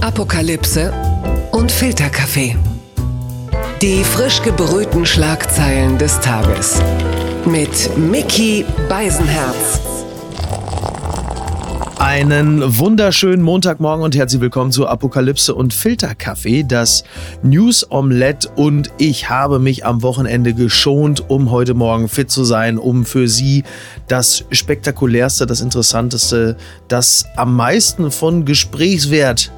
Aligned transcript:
Apokalypse 0.00 0.92
und 1.50 1.72
Filterkaffee. 1.72 2.56
Die 3.82 4.04
frisch 4.04 4.40
gebrühten 4.42 5.04
Schlagzeilen 5.04 5.98
des 5.98 6.20
Tages. 6.20 6.80
Mit 7.44 7.96
Mickey 7.98 8.64
Beisenherz. 8.88 9.80
Einen 11.98 12.78
wunderschönen 12.78 13.42
Montagmorgen 13.42 14.04
und 14.04 14.14
herzlich 14.14 14.40
willkommen 14.40 14.70
zu 14.70 14.86
Apokalypse 14.86 15.52
und 15.52 15.74
Filterkaffee, 15.74 16.62
das 16.62 17.02
News 17.42 17.90
Omelette. 17.90 18.48
Und 18.54 18.90
ich 18.98 19.28
habe 19.28 19.58
mich 19.58 19.84
am 19.84 20.02
Wochenende 20.02 20.54
geschont, 20.54 21.28
um 21.28 21.50
heute 21.50 21.74
Morgen 21.74 22.08
fit 22.08 22.30
zu 22.30 22.44
sein, 22.44 22.78
um 22.78 23.04
für 23.04 23.26
Sie 23.26 23.64
das 24.06 24.44
spektakulärste, 24.52 25.44
das 25.44 25.60
interessanteste, 25.60 26.56
das 26.86 27.26
am 27.34 27.56
meisten 27.56 28.12
von 28.12 28.44
Gesprächswert 28.44 29.50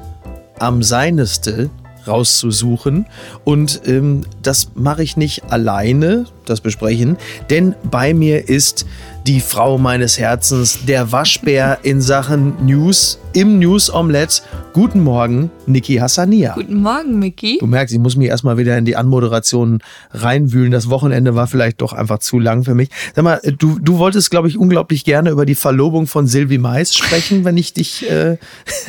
am 0.61 0.83
seineste 0.83 1.69
rauszusuchen. 2.07 3.05
Und 3.43 3.81
ähm, 3.85 4.23
das 4.41 4.71
mache 4.75 5.03
ich 5.03 5.17
nicht 5.17 5.51
alleine, 5.51 6.25
das 6.45 6.61
besprechen, 6.61 7.17
denn 7.49 7.75
bei 7.89 8.13
mir 8.13 8.49
ist 8.49 8.85
die 9.27 9.39
Frau 9.39 9.77
meines 9.77 10.17
Herzens, 10.17 10.85
der 10.85 11.11
Waschbär 11.11 11.79
in 11.83 12.01
Sachen 12.01 12.65
News 12.65 13.19
im 13.33 13.59
News 13.59 13.93
Omelette. 13.93 14.41
Guten 14.73 15.03
Morgen, 15.03 15.51
Niki 15.67 15.97
Hassania. 15.97 16.53
Guten 16.55 16.81
Morgen, 16.81 17.19
Micky. 17.19 17.57
Du 17.59 17.67
merkst, 17.67 17.93
ich 17.93 17.99
muss 17.99 18.15
mich 18.15 18.29
erstmal 18.29 18.57
wieder 18.57 18.77
in 18.77 18.85
die 18.85 18.95
Anmoderation 18.95 19.79
reinwühlen. 20.11 20.71
Das 20.71 20.89
Wochenende 20.89 21.35
war 21.35 21.47
vielleicht 21.47 21.81
doch 21.81 21.93
einfach 21.93 22.19
zu 22.19 22.39
lang 22.39 22.63
für 22.63 22.73
mich. 22.73 22.89
Sag 23.15 23.23
mal, 23.23 23.39
du, 23.59 23.77
du 23.79 23.99
wolltest, 23.99 24.31
glaube 24.31 24.47
ich, 24.47 24.57
unglaublich 24.57 25.05
gerne 25.05 25.29
über 25.29 25.45
die 25.45 25.55
Verlobung 25.55 26.07
von 26.07 26.27
Sylvie 26.27 26.57
Mais 26.57 26.95
sprechen, 26.95 27.45
wenn 27.45 27.57
ich 27.57 27.73
dich, 27.73 28.09
äh, 28.09 28.37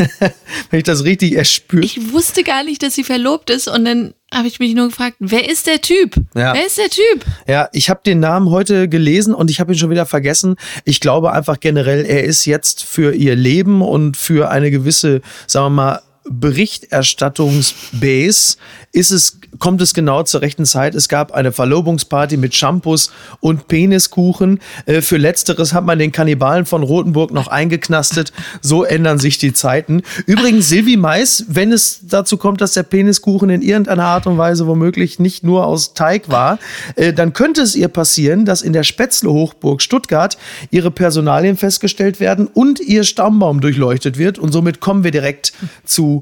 wenn 0.71 0.79
ich 0.79 0.85
das 0.85 1.05
richtig 1.05 1.37
erspüre. 1.37 1.85
Ich 1.85 2.13
wusste 2.13 2.43
gar 2.43 2.65
nicht, 2.65 2.83
dass 2.83 2.95
sie 2.95 3.05
verlobt 3.05 3.51
ist 3.51 3.69
und 3.69 3.85
dann 3.85 4.15
habe 4.33 4.49
ich 4.49 4.59
mich 4.59 4.75
nur 4.75 4.88
gefragt, 4.88 5.16
wer 5.19 5.49
ist 5.49 5.66
der 5.66 5.80
Typ? 5.80 6.16
Ja. 6.35 6.55
Wer 6.55 6.66
ist 6.66 6.79
der 6.79 6.88
Typ? 6.88 7.25
Ja, 7.47 7.69
ich 7.73 7.91
habe 7.91 8.01
den 8.05 8.21
Namen 8.21 8.51
heute 8.51 8.89
gelesen 8.89 9.35
und 9.35 9.51
ich 9.51 9.61
habe 9.61 9.73
ihn 9.73 9.79
schon 9.79 9.91
wieder 9.91 10.07
vergessen. 10.07 10.57
Ich 10.85 11.01
glaube 11.01 11.33
einfach 11.33 11.61
generell, 11.61 12.05
er 12.05 12.24
ist 12.24 12.47
jetzt 12.47 12.83
für 12.85 13.15
ihr 13.15 13.37
Leben 13.37 13.83
und 13.83 14.16
für 14.16 14.51
eine 14.51 14.71
gewisse, 14.71 15.21
sagen 15.47 15.66
wir 15.66 15.71
mal, 15.71 16.02
Berichterstattungsbase 16.41 18.57
ist 18.93 19.11
es, 19.11 19.38
kommt 19.59 19.80
es 19.80 19.95
genau 19.95 20.23
zur 20.23 20.43
rechten 20.43 20.66
Zeit. 20.66 20.95
Es 20.95 21.09
gab 21.09 21.33
eine 21.33 21.51
Verlobungsparty 21.51 22.37
mit 22.37 22.55
Shampoos 22.55 23.11
und 23.41 23.69
Peniskuchen. 23.69 24.61
Äh, 24.87 25.01
für 25.01 25.16
letzteres 25.16 25.73
hat 25.73 25.85
man 25.85 25.99
den 25.99 26.13
Kannibalen 26.13 26.66
von 26.66 26.83
Rothenburg 26.83 27.33
noch 27.33 27.49
eingeknastet. 27.49 28.33
So 28.61 28.85
ändern 28.85 29.19
sich 29.19 29.39
die 29.39 29.55
Zeiten. 29.55 30.02
Übrigens, 30.27 30.69
Silvi 30.69 30.99
Mais, 30.99 31.47
wenn 31.49 31.73
es 31.73 32.01
dazu 32.02 32.37
kommt, 32.37 32.61
dass 32.61 32.74
der 32.74 32.83
Peniskuchen 32.83 33.49
in 33.51 33.63
irgendeiner 33.63 34.05
Art 34.05 34.27
und 34.27 34.37
Weise 34.37 34.67
womöglich 34.67 35.19
nicht 35.19 35.43
nur 35.43 35.67
aus 35.67 35.95
Teig 35.95 36.29
war, 36.29 36.59
äh, 36.96 37.15
dann 37.15 37.33
könnte 37.33 37.63
es 37.63 37.74
ihr 37.74 37.89
passieren, 37.89 38.45
dass 38.45 38.63
in 38.63 38.74
der 38.74 38.85
Spätzle 38.85 39.33
Hochburg 39.33 39.80
Stuttgart 39.80 40.37
ihre 40.71 40.91
Personalien 40.91 41.57
festgestellt 41.57 42.21
werden 42.21 42.46
und 42.46 42.80
ihr 42.80 43.05
Stammbaum 43.05 43.61
durchleuchtet 43.61 44.19
wird. 44.19 44.39
Und 44.39 44.52
somit 44.52 44.80
kommen 44.80 45.05
wir 45.05 45.11
direkt 45.11 45.52
zu 45.85 46.21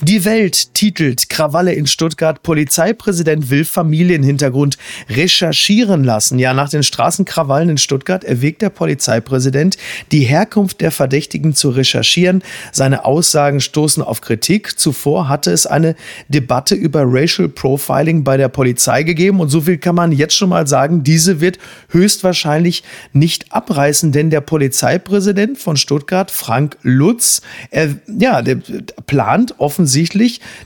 Die 0.00 0.24
Welt 0.24 0.74
titelt 0.74 1.28
Krawalle 1.28 1.72
in 1.72 1.88
Stuttgart. 1.88 2.44
Polizeipräsident 2.44 3.50
will 3.50 3.64
Familienhintergrund 3.64 4.78
recherchieren 5.10 6.04
lassen. 6.04 6.38
Ja, 6.38 6.54
nach 6.54 6.68
den 6.68 6.84
Straßenkrawallen 6.84 7.70
in 7.70 7.78
Stuttgart 7.78 8.22
erwägt 8.22 8.62
der 8.62 8.70
Polizeipräsident, 8.70 9.76
die 10.12 10.20
Herkunft 10.20 10.82
der 10.82 10.92
Verdächtigen 10.92 11.52
zu 11.52 11.70
recherchieren. 11.70 12.44
Seine 12.70 13.04
Aussagen 13.04 13.60
stoßen 13.60 14.00
auf 14.00 14.20
Kritik. 14.20 14.78
Zuvor 14.78 15.28
hatte 15.28 15.50
es 15.50 15.66
eine 15.66 15.96
Debatte 16.28 16.76
über 16.76 17.02
Racial 17.04 17.48
Profiling 17.48 18.22
bei 18.22 18.36
der 18.36 18.48
Polizei 18.48 19.02
gegeben. 19.02 19.40
Und 19.40 19.48
so 19.48 19.62
viel 19.62 19.78
kann 19.78 19.96
man 19.96 20.12
jetzt 20.12 20.36
schon 20.36 20.50
mal 20.50 20.68
sagen, 20.68 21.02
diese 21.02 21.40
wird 21.40 21.58
höchstwahrscheinlich 21.88 22.84
nicht 23.12 23.50
abreißen, 23.50 24.12
denn 24.12 24.30
der 24.30 24.42
Polizeipräsident 24.42 25.58
von 25.58 25.76
Stuttgart, 25.76 26.30
Frank 26.30 26.76
Lutz, 26.82 27.42
er, 27.72 27.96
ja, 28.06 28.42
der 28.42 28.60
plant 29.08 29.56
offensichtlich 29.58 29.87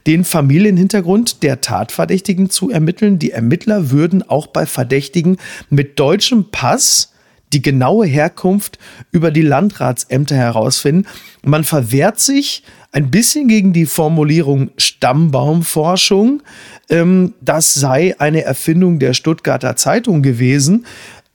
den 0.07 0.25
Familienhintergrund 0.25 1.43
der 1.43 1.61
Tatverdächtigen 1.61 2.51
zu 2.51 2.71
ermitteln. 2.71 3.19
Die 3.19 3.31
Ermittler 3.31 3.91
würden 3.91 4.23
auch 4.23 4.47
bei 4.49 4.67
Verdächtigen 4.67 5.39
mit 5.71 5.99
deutschem 5.99 6.51
Pass 6.51 7.13
die 7.53 7.63
genaue 7.63 8.07
Herkunft 8.07 8.79
über 9.11 9.31
die 9.31 9.43
Landratsämter 9.43 10.35
herausfinden. 10.35 11.07
Man 11.43 11.65
verwehrt 11.65 12.19
sich 12.19 12.63
ein 12.93 13.11
bisschen 13.11 13.49
gegen 13.49 13.73
die 13.73 13.87
Formulierung 13.87 14.71
Stammbaumforschung. 14.77 16.43
Ähm, 16.89 17.35
das 17.41 17.75
sei 17.75 18.15
eine 18.19 18.43
Erfindung 18.45 18.99
der 18.99 19.15
Stuttgarter 19.15 19.77
Zeitung 19.77 20.23
gewesen. 20.23 20.87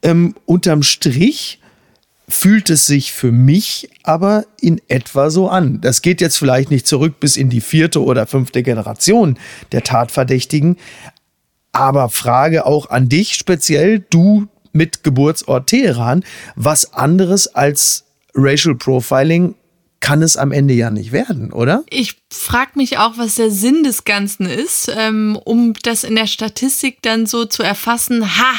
Ähm, 0.02 0.36
unterm 0.46 0.84
Strich 0.84 1.60
fühlt 2.30 2.70
es 2.70 2.86
sich 2.86 3.14
für 3.14 3.32
mich 3.32 3.90
aber 4.04 4.46
in 4.60 4.82
etwa 4.90 5.30
so 5.30 5.50
an. 5.50 5.80
Das 5.82 6.02
geht 6.02 6.20
jetzt 6.20 6.38
vielleicht 6.38 6.72
nicht 6.72 6.86
zurück 6.86 7.20
bis 7.20 7.38
in 7.38 7.50
die 7.50 7.62
vierte 7.62 8.04
oder 8.04 8.28
fünfte 8.28 8.64
Generation 8.64 9.40
der 9.72 9.84
Tatverdächtigen, 9.84 10.78
aber 11.72 12.10
Frage 12.10 12.66
auch 12.66 12.90
an 12.90 13.08
dich 13.08 13.36
speziell, 13.36 14.06
du 14.10 14.48
mit 14.74 15.04
Geburtsort 15.04 15.68
Teheran, 15.68 16.24
was 16.56 16.94
anderes 16.94 17.48
als 17.48 18.06
Racial 18.34 18.76
Profiling 18.76 19.56
kann 20.00 20.22
es 20.22 20.38
am 20.38 20.52
Ende 20.52 20.74
ja 20.74 20.92
nicht 20.92 21.12
werden, 21.12 21.52
oder? 21.52 21.84
Ich 21.90 22.18
frage 22.32 22.72
mich 22.76 22.98
auch, 22.98 23.18
was 23.18 23.36
der 23.36 23.50
Sinn 23.50 23.84
des 23.84 24.04
Ganzen 24.04 24.46
ist, 24.46 24.92
ähm, 24.96 25.40
um 25.44 25.74
das 25.82 26.04
in 26.04 26.16
der 26.16 26.28
Statistik 26.28 27.02
dann 27.02 27.26
so 27.26 27.46
zu 27.46 27.64
erfassen. 27.64 28.38
Ha! 28.38 28.54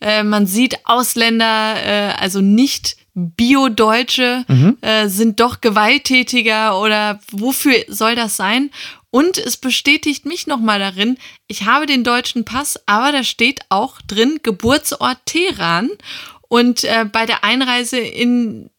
Äh, 0.00 0.22
man 0.24 0.46
sieht 0.46 0.78
Ausländer, 0.84 1.76
äh, 1.82 2.12
also 2.20 2.40
nicht 2.40 2.96
Bio-Deutsche, 3.14 4.44
äh, 4.80 5.08
sind 5.08 5.40
doch 5.40 5.60
gewalttätiger 5.60 6.80
oder 6.80 7.20
wofür 7.30 7.74
soll 7.88 8.14
das 8.16 8.36
sein? 8.36 8.70
Und 9.10 9.38
es 9.38 9.56
bestätigt 9.56 10.26
mich 10.26 10.48
nochmal 10.48 10.80
darin, 10.80 11.18
ich 11.46 11.64
habe 11.64 11.86
den 11.86 12.02
deutschen 12.02 12.44
Pass, 12.44 12.80
aber 12.86 13.12
da 13.12 13.22
steht 13.22 13.60
auch 13.68 14.02
drin 14.02 14.40
Geburtsort 14.42 15.18
Teheran. 15.26 15.90
Und 16.48 16.82
äh, 16.82 17.04
bei 17.10 17.24
der 17.24 17.44
Einreise 17.44 17.98
in 17.98 18.70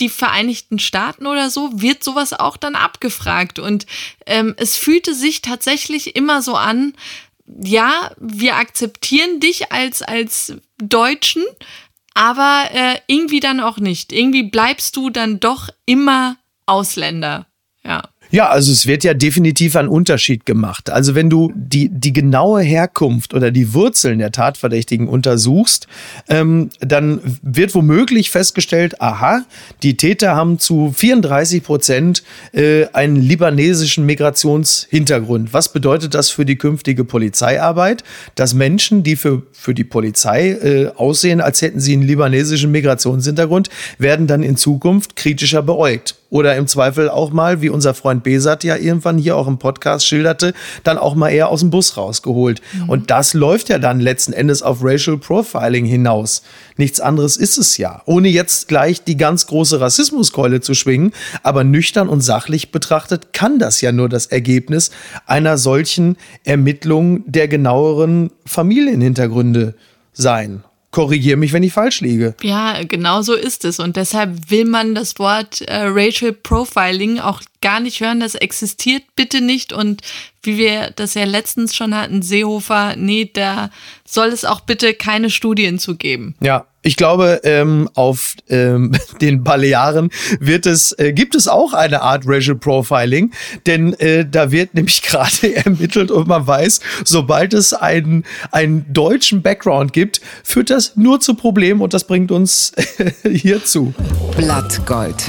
die 0.00 0.08
Vereinigten 0.08 0.80
Staaten 0.80 1.26
oder 1.26 1.50
so 1.50 1.80
wird 1.80 2.02
sowas 2.02 2.32
auch 2.32 2.56
dann 2.56 2.74
abgefragt. 2.74 3.60
Und 3.60 3.86
ähm, 4.26 4.54
es 4.56 4.76
fühlte 4.76 5.14
sich 5.14 5.42
tatsächlich 5.42 6.16
immer 6.16 6.42
so 6.42 6.56
an, 6.56 6.94
ja, 7.46 8.10
wir 8.18 8.56
akzeptieren 8.56 9.38
dich 9.38 9.70
als, 9.70 10.02
als 10.02 10.54
Deutschen, 10.78 11.44
aber 12.14 12.68
äh, 12.72 12.98
irgendwie 13.06 13.40
dann 13.40 13.60
auch 13.60 13.78
nicht. 13.78 14.12
Irgendwie 14.12 14.44
bleibst 14.44 14.96
du 14.96 15.10
dann 15.10 15.40
doch 15.40 15.68
immer 15.84 16.36
Ausländer. 16.66 17.46
Ja. 17.82 18.02
Ja, 18.30 18.48
also 18.48 18.72
es 18.72 18.86
wird 18.86 19.04
ja 19.04 19.14
definitiv 19.14 19.76
ein 19.76 19.88
Unterschied 19.88 20.44
gemacht. 20.46 20.90
Also 20.90 21.14
wenn 21.14 21.30
du 21.30 21.52
die, 21.54 21.88
die 21.88 22.12
genaue 22.12 22.62
Herkunft 22.62 23.34
oder 23.34 23.50
die 23.50 23.74
Wurzeln 23.74 24.18
der 24.18 24.32
Tatverdächtigen 24.32 25.08
untersuchst, 25.08 25.86
ähm, 26.28 26.70
dann 26.80 27.20
wird 27.42 27.74
womöglich 27.74 28.30
festgestellt, 28.30 29.00
aha, 29.00 29.44
die 29.82 29.96
Täter 29.96 30.34
haben 30.34 30.58
zu 30.58 30.92
34 30.96 31.62
Prozent 31.62 32.22
äh, 32.52 32.86
einen 32.92 33.16
libanesischen 33.16 34.06
Migrationshintergrund. 34.06 35.52
Was 35.52 35.72
bedeutet 35.72 36.14
das 36.14 36.30
für 36.30 36.44
die 36.44 36.56
künftige 36.56 37.04
Polizeiarbeit? 37.04 38.02
Dass 38.34 38.54
Menschen, 38.54 39.02
die 39.02 39.16
für, 39.16 39.42
für 39.52 39.74
die 39.74 39.84
Polizei 39.84 40.50
äh, 40.50 40.88
aussehen, 40.96 41.40
als 41.40 41.62
hätten 41.62 41.80
sie 41.80 41.92
einen 41.92 42.02
libanesischen 42.02 42.70
Migrationshintergrund, 42.70 43.68
werden 43.98 44.26
dann 44.26 44.42
in 44.42 44.56
Zukunft 44.56 45.16
kritischer 45.16 45.62
beäugt. 45.62 46.16
Oder 46.30 46.56
im 46.56 46.66
Zweifel 46.66 47.08
auch 47.08 47.30
mal, 47.30 47.60
wie 47.62 47.68
unser 47.68 47.94
Freund 47.94 48.13
Besat 48.22 48.64
ja 48.64 48.76
irgendwann 48.76 49.18
hier 49.18 49.36
auch 49.36 49.46
im 49.46 49.58
Podcast 49.58 50.06
schilderte, 50.06 50.54
dann 50.82 50.98
auch 50.98 51.14
mal 51.14 51.30
eher 51.30 51.48
aus 51.48 51.60
dem 51.60 51.70
Bus 51.70 51.96
rausgeholt. 51.96 52.60
Und 52.86 53.10
das 53.10 53.34
läuft 53.34 53.68
ja 53.68 53.78
dann 53.78 54.00
letzten 54.00 54.32
Endes 54.32 54.62
auf 54.62 54.78
Racial 54.82 55.18
Profiling 55.18 55.84
hinaus. 55.84 56.42
Nichts 56.76 57.00
anderes 57.00 57.36
ist 57.36 57.58
es 57.58 57.76
ja. 57.78 58.02
Ohne 58.06 58.28
jetzt 58.28 58.68
gleich 58.68 59.04
die 59.04 59.16
ganz 59.16 59.46
große 59.46 59.80
Rassismuskeule 59.80 60.60
zu 60.60 60.74
schwingen, 60.74 61.12
aber 61.42 61.64
nüchtern 61.64 62.08
und 62.08 62.20
sachlich 62.20 62.72
betrachtet 62.72 63.32
kann 63.32 63.58
das 63.58 63.80
ja 63.80 63.92
nur 63.92 64.08
das 64.08 64.26
Ergebnis 64.26 64.90
einer 65.26 65.58
solchen 65.58 66.16
Ermittlung 66.44 67.22
der 67.26 67.48
genaueren 67.48 68.30
Familienhintergründe 68.46 69.74
sein. 70.12 70.64
Korrigiere 70.94 71.36
mich, 71.36 71.52
wenn 71.52 71.64
ich 71.64 71.72
falsch 71.72 72.02
liege. 72.02 72.36
Ja, 72.40 72.84
genau 72.84 73.22
so 73.22 73.34
ist 73.34 73.64
es. 73.64 73.80
Und 73.80 73.96
deshalb 73.96 74.48
will 74.52 74.64
man 74.64 74.94
das 74.94 75.18
Wort 75.18 75.60
äh, 75.62 75.86
Racial 75.86 76.32
Profiling 76.32 77.18
auch 77.18 77.42
gar 77.60 77.80
nicht 77.80 77.98
hören. 77.98 78.20
Das 78.20 78.36
existiert 78.36 79.02
bitte 79.16 79.40
nicht. 79.40 79.72
Und 79.72 80.02
wie 80.44 80.56
wir 80.56 80.92
das 80.94 81.14
ja 81.14 81.24
letztens 81.24 81.74
schon 81.74 81.96
hatten, 81.96 82.22
Seehofer, 82.22 82.94
nee, 82.94 83.28
da 83.32 83.70
soll 84.06 84.28
es 84.28 84.44
auch 84.44 84.60
bitte 84.60 84.94
keine 84.94 85.30
Studien 85.30 85.80
zu 85.80 85.96
geben. 85.96 86.36
Ja, 86.40 86.64
Ich 86.86 86.96
glaube, 86.96 87.40
ähm, 87.44 87.88
auf 87.94 88.34
ähm, 88.50 88.92
den 89.20 89.42
Balearen 89.42 90.10
wird 90.38 90.66
es, 90.66 90.92
äh, 90.98 91.14
gibt 91.14 91.34
es 91.34 91.48
auch 91.48 91.72
eine 91.72 92.02
Art 92.02 92.24
Racial 92.26 92.56
Profiling, 92.56 93.32
denn 93.66 93.94
äh, 93.94 94.26
da 94.30 94.52
wird 94.52 94.74
nämlich 94.74 95.00
gerade 95.02 95.56
ermittelt 95.56 96.10
und 96.10 96.28
man 96.28 96.46
weiß, 96.46 96.80
sobald 97.04 97.54
es 97.54 97.72
einen, 97.72 98.24
einen 98.52 98.84
deutschen 98.92 99.40
Background 99.40 99.94
gibt, 99.94 100.20
führt 100.42 100.68
das 100.68 100.94
nur 100.94 101.20
zu 101.20 101.34
Problemen 101.34 101.80
und 101.80 101.94
das 101.94 102.04
bringt 102.04 102.30
uns 102.30 102.72
hierzu. 103.22 103.94
Blattgold. 104.36 105.24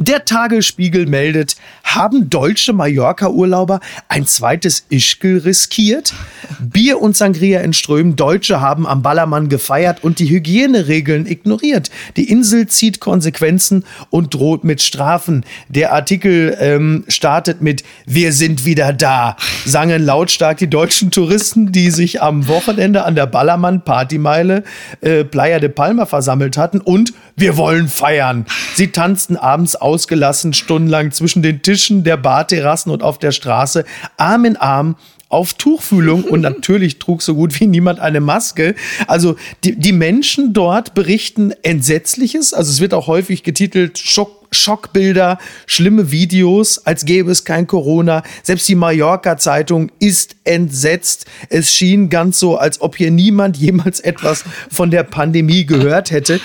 Der 0.00 0.24
Tagesspiegel 0.24 1.06
meldet, 1.06 1.56
haben 1.94 2.28
deutsche 2.28 2.72
Mallorca-Urlauber 2.72 3.80
ein 4.08 4.26
zweites 4.26 4.84
Ischgl 4.90 5.38
riskiert? 5.38 6.12
Bier 6.60 7.00
und 7.00 7.16
Sangria 7.16 7.60
in 7.60 7.72
Strömen, 7.72 8.16
Deutsche 8.16 8.60
haben 8.60 8.86
am 8.86 9.02
Ballermann 9.02 9.48
gefeiert 9.48 10.04
und 10.04 10.18
die 10.18 10.28
Hygieneregeln 10.28 11.26
ignoriert. 11.26 11.90
Die 12.16 12.30
Insel 12.30 12.66
zieht 12.66 13.00
Konsequenzen 13.00 13.84
und 14.10 14.34
droht 14.34 14.64
mit 14.64 14.82
Strafen. 14.82 15.44
Der 15.68 15.92
Artikel 15.92 16.56
ähm, 16.60 17.04
startet 17.08 17.62
mit 17.62 17.84
Wir 18.06 18.32
sind 18.32 18.64
wieder 18.64 18.92
da, 18.92 19.36
sangen 19.64 20.04
lautstark 20.04 20.58
die 20.58 20.70
deutschen 20.70 21.10
Touristen, 21.10 21.72
die 21.72 21.90
sich 21.90 22.20
am 22.20 22.48
Wochenende 22.48 23.04
an 23.04 23.14
der 23.14 23.26
Ballermann-Partymeile 23.26 24.64
äh, 25.00 25.24
Playa 25.24 25.58
de 25.58 25.70
Palma 25.70 26.06
versammelt 26.06 26.56
hatten 26.56 26.80
und 26.80 27.12
wir 27.36 27.56
wollen 27.56 27.88
feiern. 27.88 28.46
Sie 28.74 28.88
tanzten 28.88 29.36
abends 29.36 29.76
ausgelassen 29.76 30.52
stundenlang 30.52 31.12
zwischen 31.12 31.42
den 31.42 31.62
Tischen 31.62 31.77
der 32.04 32.16
Barterrassen 32.16 32.90
und 32.90 33.02
auf 33.02 33.18
der 33.18 33.32
Straße, 33.32 33.84
Arm 34.16 34.44
in 34.44 34.56
Arm 34.56 34.96
auf 35.28 35.54
Tuchfühlung 35.54 36.24
und 36.24 36.40
natürlich 36.42 36.98
trug 36.98 37.22
so 37.22 37.34
gut 37.34 37.58
wie 37.60 37.66
niemand 37.66 38.00
eine 38.00 38.20
Maske. 38.20 38.74
Also 39.06 39.36
die, 39.64 39.76
die 39.76 39.92
Menschen 39.92 40.52
dort 40.52 40.94
berichten 40.94 41.52
Entsetzliches. 41.62 42.54
Also 42.54 42.70
es 42.70 42.80
wird 42.80 42.94
auch 42.94 43.06
häufig 43.06 43.42
getitelt 43.42 43.98
Schock 43.98 44.38
Schockbilder, 44.50 45.36
schlimme 45.66 46.10
Videos, 46.10 46.78
als 46.86 47.04
gäbe 47.04 47.30
es 47.30 47.44
kein 47.44 47.66
Corona. 47.66 48.22
Selbst 48.42 48.66
die 48.66 48.76
Mallorca-Zeitung 48.76 49.92
ist 49.98 50.36
entsetzt. 50.44 51.26
Es 51.50 51.74
schien 51.74 52.08
ganz 52.08 52.38
so, 52.38 52.56
als 52.56 52.80
ob 52.80 52.96
hier 52.96 53.10
niemand 53.10 53.58
jemals 53.58 54.00
etwas 54.00 54.44
von 54.70 54.90
der 54.90 55.02
Pandemie 55.02 55.66
gehört 55.66 56.10
hätte. 56.10 56.40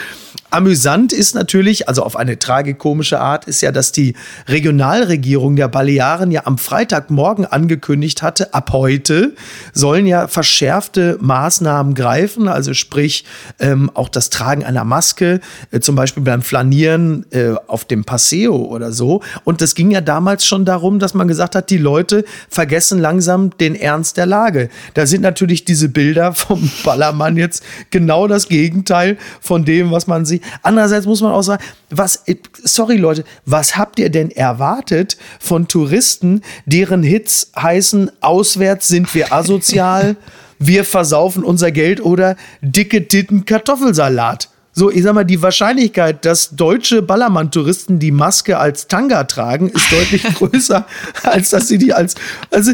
Amüsant 0.53 1.13
ist 1.13 1.33
natürlich, 1.33 1.87
also 1.87 2.03
auf 2.03 2.15
eine 2.15 2.37
tragikomische 2.37 3.19
Art, 3.19 3.45
ist 3.45 3.61
ja, 3.61 3.71
dass 3.71 3.91
die 3.91 4.13
Regionalregierung 4.47 5.55
der 5.55 5.67
Balearen 5.67 6.31
ja 6.31 6.45
am 6.45 6.59
Freitagmorgen 6.59 7.47
angekündigt 7.47 8.21
hatte, 8.21 8.53
ab 8.53 8.71
heute 8.71 9.33
sollen 9.73 10.05
ja 10.05 10.27
verschärfte 10.27 11.17
Maßnahmen 11.19 11.95
greifen, 11.95 12.47
also 12.47 12.75
sprich 12.75 13.25
ähm, 13.59 13.89
auch 13.95 14.09
das 14.09 14.29
Tragen 14.29 14.63
einer 14.63 14.83
Maske, 14.83 15.39
äh, 15.71 15.79
zum 15.79 15.95
Beispiel 15.95 16.21
beim 16.21 16.43
Flanieren 16.43 17.25
äh, 17.31 17.55
auf 17.65 17.85
dem 17.85 18.05
Paseo 18.05 18.55
oder 18.55 18.91
so. 18.91 19.23
Und 19.45 19.59
das 19.59 19.73
ging 19.73 19.89
ja 19.89 20.01
damals 20.01 20.45
schon 20.45 20.65
darum, 20.65 20.99
dass 20.99 21.15
man 21.15 21.27
gesagt 21.27 21.55
hat, 21.55 21.71
die 21.71 21.79
Leute 21.79 22.25
vergessen 22.47 22.99
langsam 22.99 23.57
den 23.57 23.73
Ernst 23.73 24.17
der 24.17 24.27
Lage. 24.27 24.69
Da 24.93 25.07
sind 25.07 25.21
natürlich 25.21 25.65
diese 25.65 25.89
Bilder 25.89 26.33
vom 26.33 26.69
Ballermann 26.83 27.37
jetzt 27.37 27.63
genau 27.89 28.27
das 28.27 28.49
Gegenteil 28.49 29.17
von 29.41 29.65
dem, 29.65 29.89
was 29.89 30.05
man 30.05 30.25
sich 30.25 30.42
Andererseits 30.61 31.05
muss 31.05 31.21
man 31.21 31.31
auch 31.31 31.41
sagen, 31.41 31.63
was, 31.89 32.23
sorry 32.63 32.97
Leute, 32.97 33.23
was 33.45 33.77
habt 33.77 33.99
ihr 33.99 34.09
denn 34.09 34.31
erwartet 34.31 35.17
von 35.39 35.67
Touristen, 35.67 36.41
deren 36.65 37.03
Hits 37.03 37.51
heißen, 37.57 38.11
auswärts 38.21 38.87
sind 38.87 39.13
wir 39.13 39.33
asozial, 39.33 40.15
wir 40.59 40.83
versaufen 40.85 41.43
unser 41.43 41.71
Geld 41.71 42.03
oder 42.03 42.35
dicke 42.61 43.07
Titten 43.07 43.45
Kartoffelsalat? 43.45 44.49
So, 44.75 44.89
ich 44.89 45.03
sag 45.03 45.13
mal, 45.13 45.23
die 45.23 45.41
Wahrscheinlichkeit, 45.41 46.25
dass 46.25 46.55
deutsche 46.55 47.03
Ballermann-Touristen 47.03 47.99
die 47.99 48.11
Maske 48.11 48.57
als 48.57 48.87
Tanga 48.87 49.23
tragen, 49.25 49.69
ist 49.69 49.91
deutlich 49.91 50.23
größer, 50.35 50.87
als 51.21 51.51
dass 51.51 51.67
sie 51.67 51.77
die 51.77 51.93
als, 51.93 52.15
also, 52.49 52.71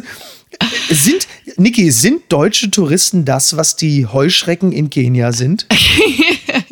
sind, 0.90 1.28
Niki, 1.60 1.92
sind 1.92 2.32
deutsche 2.32 2.72
Touristen 2.72 3.26
das, 3.26 3.58
was 3.58 3.76
die 3.76 4.06
Heuschrecken 4.06 4.72
in 4.72 4.90
Kenia 4.90 5.34
sind? 5.34 5.68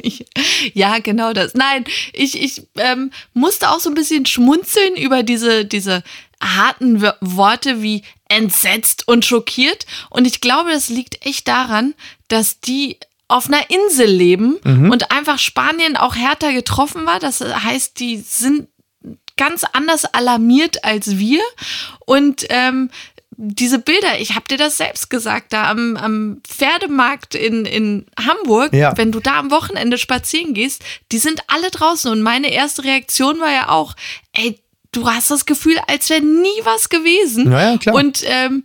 ja, 0.74 1.00
genau 1.00 1.34
das. 1.34 1.54
Nein, 1.56 1.84
ich, 2.14 2.42
ich 2.42 2.64
ähm, 2.78 3.12
musste 3.34 3.70
auch 3.70 3.80
so 3.80 3.90
ein 3.90 3.96
bisschen 3.96 4.26
schmunzeln 4.26 4.96
über 4.96 5.24
diese, 5.24 5.66
diese 5.66 6.04
harten 6.42 7.02
Worte 7.20 7.82
wie 7.82 8.04
entsetzt 8.30 9.08
und 9.08 9.26
schockiert. 9.26 9.86
Und 10.10 10.26
ich 10.26 10.40
glaube, 10.40 10.72
das 10.72 10.88
liegt 10.88 11.26
echt 11.26 11.48
daran, 11.48 11.94
dass 12.30 12.62
die 12.62 12.98
auf 13.28 13.48
einer 13.48 13.70
Insel 13.70 14.08
leben 14.08 14.58
mhm. 14.64 14.90
und 14.90 15.12
einfach 15.12 15.38
Spanien 15.38 15.98
auch 15.98 16.16
härter 16.16 16.54
getroffen 16.54 17.06
war. 17.06 17.20
Das 17.20 17.42
heißt, 17.42 18.00
die 18.00 18.18
sind 18.18 18.70
ganz 19.36 19.64
anders 19.74 20.06
alarmiert 20.06 20.84
als 20.84 21.18
wir. 21.18 21.42
Und 22.06 22.46
ähm, 22.50 22.90
diese 23.38 23.78
Bilder, 23.78 24.20
ich 24.20 24.34
habe 24.34 24.48
dir 24.50 24.58
das 24.58 24.78
selbst 24.78 25.10
gesagt, 25.12 25.54
da 25.54 25.70
am, 25.70 25.96
am 25.96 26.42
Pferdemarkt 26.44 27.36
in, 27.36 27.66
in 27.66 28.08
Hamburg, 28.20 28.74
ja. 28.74 28.98
wenn 28.98 29.12
du 29.12 29.20
da 29.20 29.38
am 29.38 29.52
Wochenende 29.52 30.00
spazieren 30.00 30.56
gehst, 30.56 30.84
die 31.12 31.20
sind 31.20 31.42
alle 31.48 31.70
draußen. 31.70 32.12
Und 32.12 32.22
meine 32.22 32.52
erste 32.52 32.84
Reaktion 32.84 33.40
war 33.40 33.52
ja 33.52 33.70
auch, 33.70 33.96
ey, 34.34 34.60
du 34.92 35.08
hast 35.08 35.30
das 35.30 35.46
Gefühl, 35.46 35.78
als 35.88 36.10
wäre 36.10 36.22
nie 36.22 36.48
was 36.64 36.90
gewesen. 36.90 37.50
Naja, 37.50 37.78
klar. 37.78 37.96
Und 37.96 38.24
ähm, 38.26 38.64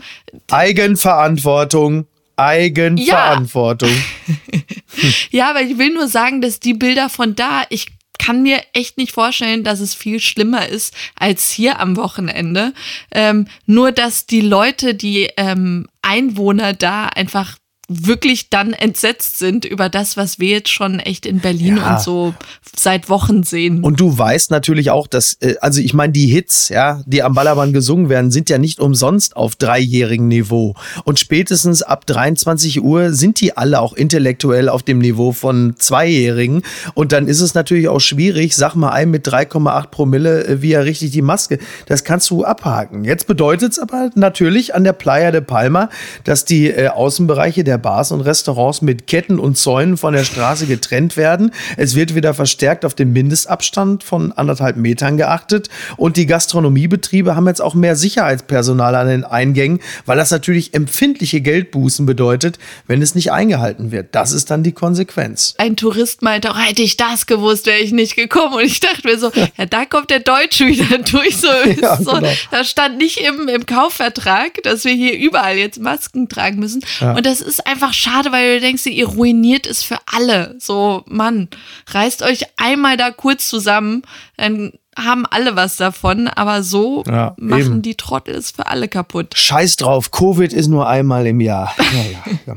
Eigenverantwortung. 0.50 2.06
Eigenverantwortung. 2.36 3.90
Ja. 3.90 5.08
ja, 5.30 5.50
aber 5.50 5.60
ich 5.60 5.76
will 5.76 5.92
nur 5.92 6.08
sagen, 6.08 6.40
dass 6.40 6.60
die 6.60 6.74
Bilder 6.74 7.10
von 7.10 7.34
da, 7.34 7.64
ich 7.69 7.91
kann 8.22 8.42
mir 8.42 8.60
echt 8.72 8.98
nicht 8.98 9.10
vorstellen, 9.10 9.64
dass 9.64 9.80
es 9.80 9.96
viel 9.96 10.20
schlimmer 10.20 10.69
ist 10.69 10.94
als 11.16 11.50
hier 11.50 11.80
am 11.80 11.96
Wochenende. 11.96 12.72
Ähm, 13.10 13.48
nur, 13.66 13.90
dass 13.90 14.26
die 14.26 14.42
Leute, 14.42 14.94
die 14.94 15.28
ähm, 15.36 15.88
Einwohner 16.02 16.72
da 16.72 17.06
einfach 17.06 17.56
wirklich 18.06 18.50
dann 18.50 18.72
entsetzt 18.72 19.38
sind 19.38 19.64
über 19.64 19.88
das, 19.88 20.16
was 20.16 20.38
wir 20.38 20.48
jetzt 20.48 20.70
schon 20.70 20.98
echt 20.98 21.26
in 21.26 21.40
Berlin 21.40 21.76
ja. 21.78 21.94
und 21.94 22.00
so 22.00 22.34
seit 22.76 23.08
Wochen 23.08 23.42
sehen. 23.42 23.82
Und 23.82 24.00
du 24.00 24.16
weißt 24.16 24.50
natürlich 24.50 24.90
auch, 24.90 25.06
dass, 25.06 25.34
äh, 25.40 25.56
also 25.60 25.80
ich 25.80 25.94
meine, 25.94 26.12
die 26.12 26.26
Hits, 26.26 26.68
ja, 26.68 27.02
die 27.06 27.22
am 27.22 27.34
Ballermann 27.34 27.72
gesungen 27.72 28.08
werden, 28.08 28.30
sind 28.30 28.50
ja 28.50 28.58
nicht 28.58 28.80
umsonst 28.80 29.36
auf 29.36 29.56
dreijährigem 29.56 30.28
Niveau. 30.28 30.74
Und 31.04 31.18
spätestens 31.18 31.82
ab 31.82 32.06
23 32.06 32.82
Uhr 32.82 33.12
sind 33.12 33.40
die 33.40 33.56
alle 33.56 33.80
auch 33.80 33.92
intellektuell 33.92 34.68
auf 34.68 34.82
dem 34.82 34.98
Niveau 34.98 35.32
von 35.32 35.74
Zweijährigen. 35.78 36.62
Und 36.94 37.12
dann 37.12 37.28
ist 37.28 37.40
es 37.40 37.54
natürlich 37.54 37.88
auch 37.88 38.00
schwierig, 38.00 38.56
sag 38.56 38.74
mal 38.74 38.90
ein 38.90 39.10
mit 39.10 39.26
3,8 39.28 39.86
Promille, 39.88 40.44
äh, 40.44 40.62
wie 40.62 40.72
er 40.72 40.84
richtig 40.84 41.10
die 41.10 41.22
Maske, 41.22 41.58
das 41.86 42.05
kannst 42.05 42.31
du 42.31 42.44
abhaken. 42.44 43.05
Jetzt 43.05 43.26
bedeutet 43.26 43.72
es 43.72 43.78
aber 43.78 44.10
natürlich 44.14 44.74
an 44.74 44.84
der 44.84 44.93
Playa 44.93 45.31
de 45.31 45.40
Palma, 45.40 45.90
dass 46.24 46.44
die 46.44 46.69
äh, 46.69 46.88
Außenbereiche 46.88 47.64
der 47.64 47.78
Bars 47.82 48.12
und 48.12 48.20
Restaurants 48.22 48.81
mit 48.81 49.06
Ketten 49.06 49.39
und 49.39 49.58
Zäunen 49.58 49.96
von 49.96 50.15
der 50.15 50.24
Straße 50.24 50.67
getrennt 50.67 51.17
werden. 51.17 51.53
Es 51.77 51.94
wird 51.94 52.15
wieder 52.15 52.32
verstärkt 52.32 52.84
auf 52.84 52.94
den 52.94 53.12
Mindestabstand 53.12 54.05
von 54.05 54.32
anderthalb 54.32 54.77
Metern 54.77 55.17
geachtet. 55.17 55.69
Und 55.96 56.17
die 56.17 56.27
Gastronomiebetriebe 56.27 57.36
haben 57.36 57.46
jetzt 57.46 57.60
auch 57.60 57.74
mehr 57.74 57.96
Sicherheitspersonal 57.96 58.94
an 58.94 59.08
den 59.08 59.24
Eingängen, 59.24 59.81
weil 60.06 60.17
das 60.17 60.31
natürlich 60.31 60.74
empfindliche 60.74 61.41
Geldbußen 61.41 62.06
bedeutet, 62.06 62.58
wenn 62.86 63.03
es 63.03 63.15
nicht 63.15 63.32
eingehalten 63.32 63.93
wird. 63.93 64.15
Das 64.15 64.32
ist 64.32 64.51
dann 64.51 64.62
die 64.62 64.72
Konsequenz. 64.72 65.55
Ein 65.58 65.77
Tourist 65.77 66.22
meinte 66.22 66.51
auch, 66.51 66.58
hätte 66.58 66.82
ich 66.82 66.96
das 66.96 67.27
gewusst, 67.27 67.67
wäre 67.67 67.79
ich 67.79 67.93
nicht 67.93 68.17
gekommen. 68.17 68.55
Und 68.55 68.65
ich 68.65 68.81
dachte 68.81 69.06
mir 69.06 69.19
so, 69.19 69.31
ja, 69.56 69.67
da 69.67 69.84
kommt 69.84 70.10
der 70.10 70.20
Deutsche 70.20 70.67
wieder 70.67 70.98
durch. 71.10 71.36
So, 71.36 71.48
ja, 71.81 71.96
so 71.96 72.12
genau. 72.12 72.32
Da 72.51 72.65
stand 72.65 72.98
nicht 72.98 73.19
im, 73.19 73.48
im 73.48 73.67
Kaufvertrag, 73.67 74.62
dass 74.62 74.84
wir 74.84 74.93
hier 74.93 75.19
überall 75.19 75.56
jetzt 75.56 75.81
Masken 75.81 76.29
tragen 76.29 76.58
müssen. 76.58 76.84
Ja. 77.01 77.15
Und 77.15 77.27
das 77.27 77.41
ist 77.41 77.67
einfach 77.72 77.93
schade, 77.93 78.32
weil 78.32 78.55
du 78.55 78.60
denkst, 78.60 78.86
ihr 78.86 79.06
ruiniert 79.06 79.67
es 79.67 79.82
für 79.82 79.98
alle. 80.06 80.56
So, 80.58 81.02
Mann, 81.06 81.48
reißt 81.88 82.22
euch 82.22 82.44
einmal 82.56 82.96
da 82.96 83.10
kurz 83.10 83.48
zusammen, 83.48 84.02
dann 84.36 84.72
haben 84.96 85.24
alle 85.24 85.56
was 85.56 85.76
davon, 85.76 86.29
aber 86.29 86.62
so 86.62 87.02
ja, 87.06 87.34
machen 87.38 87.60
eben. 87.60 87.82
die 87.82 87.94
Trottel 87.94 88.34
es 88.34 88.50
für 88.50 88.67
alle 88.67 88.88
kaputt. 88.88 89.34
Scheiß 89.34 89.76
drauf, 89.76 90.10
Covid 90.10 90.52
ist 90.52 90.69
nur 90.69 90.86
einmal 90.86 91.26
im 91.26 91.41
Jahr. 91.41 91.74
Ja, 91.79 92.34
ja, 92.46 92.55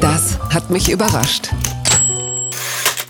das 0.00 0.38
hat 0.52 0.70
mich 0.70 0.90
überrascht 0.90 1.50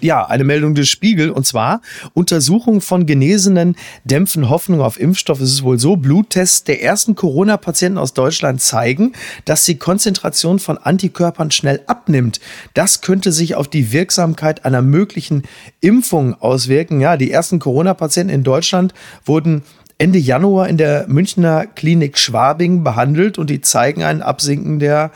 ja, 0.01 0.27
eine 0.27 0.45
Meldung 0.45 0.75
des 0.75 0.89
Spiegel 0.89 1.31
und 1.31 1.47
zwar 1.47 1.81
Untersuchungen 2.15 2.81
von 2.81 3.07
Genesenen 3.07 3.77
dämpfen 4.05 4.49
Hoffnung 4.49 4.81
auf 4.81 4.99
Impfstoff. 5.01 5.41
Es 5.41 5.51
ist 5.51 5.63
wohl 5.63 5.79
so, 5.79 5.97
Bluttests 5.97 6.65
der 6.65 6.83
ersten 6.83 7.15
Corona-Patienten 7.15 7.99
aus 7.99 8.15
Deutschland 8.15 8.61
zeigen, 8.61 9.13
dass 9.45 9.65
die 9.65 9.79
Konzentration 9.79 10.59
von 10.59 10.79
Antikörpern 10.79 11.51
schnell 11.51 11.81
abnimmt. 11.87 12.41
Das 12.75 13.01
könnte 13.01 13.33
sich 13.33 13.55
auf 13.55 13.69
die 13.69 13.93
Wirksamkeit 13.93 14.65
einer 14.65 14.83
möglichen 14.83 15.43
Impfung 15.81 16.35
auswirken. 16.35 17.01
Ja, 17.01 17.17
die 17.17 17.31
ersten 17.31 17.59
Corona-Patienten 17.59 18.33
in 18.33 18.45
Deutschland 18.45 18.95
wurden 19.25 19.63
Ende 20.01 20.21
Januar 20.21 20.69
in 20.69 20.77
der 20.77 21.07
Münchner 21.09 21.67
Klinik 21.67 22.19
Schwabing 22.19 22.85
behandelt 22.85 23.37
und 23.37 23.51
die 23.51 23.61
zeigen 23.61 24.05
ein 24.05 24.23
Absinken 24.23 24.79
der 24.79 25.11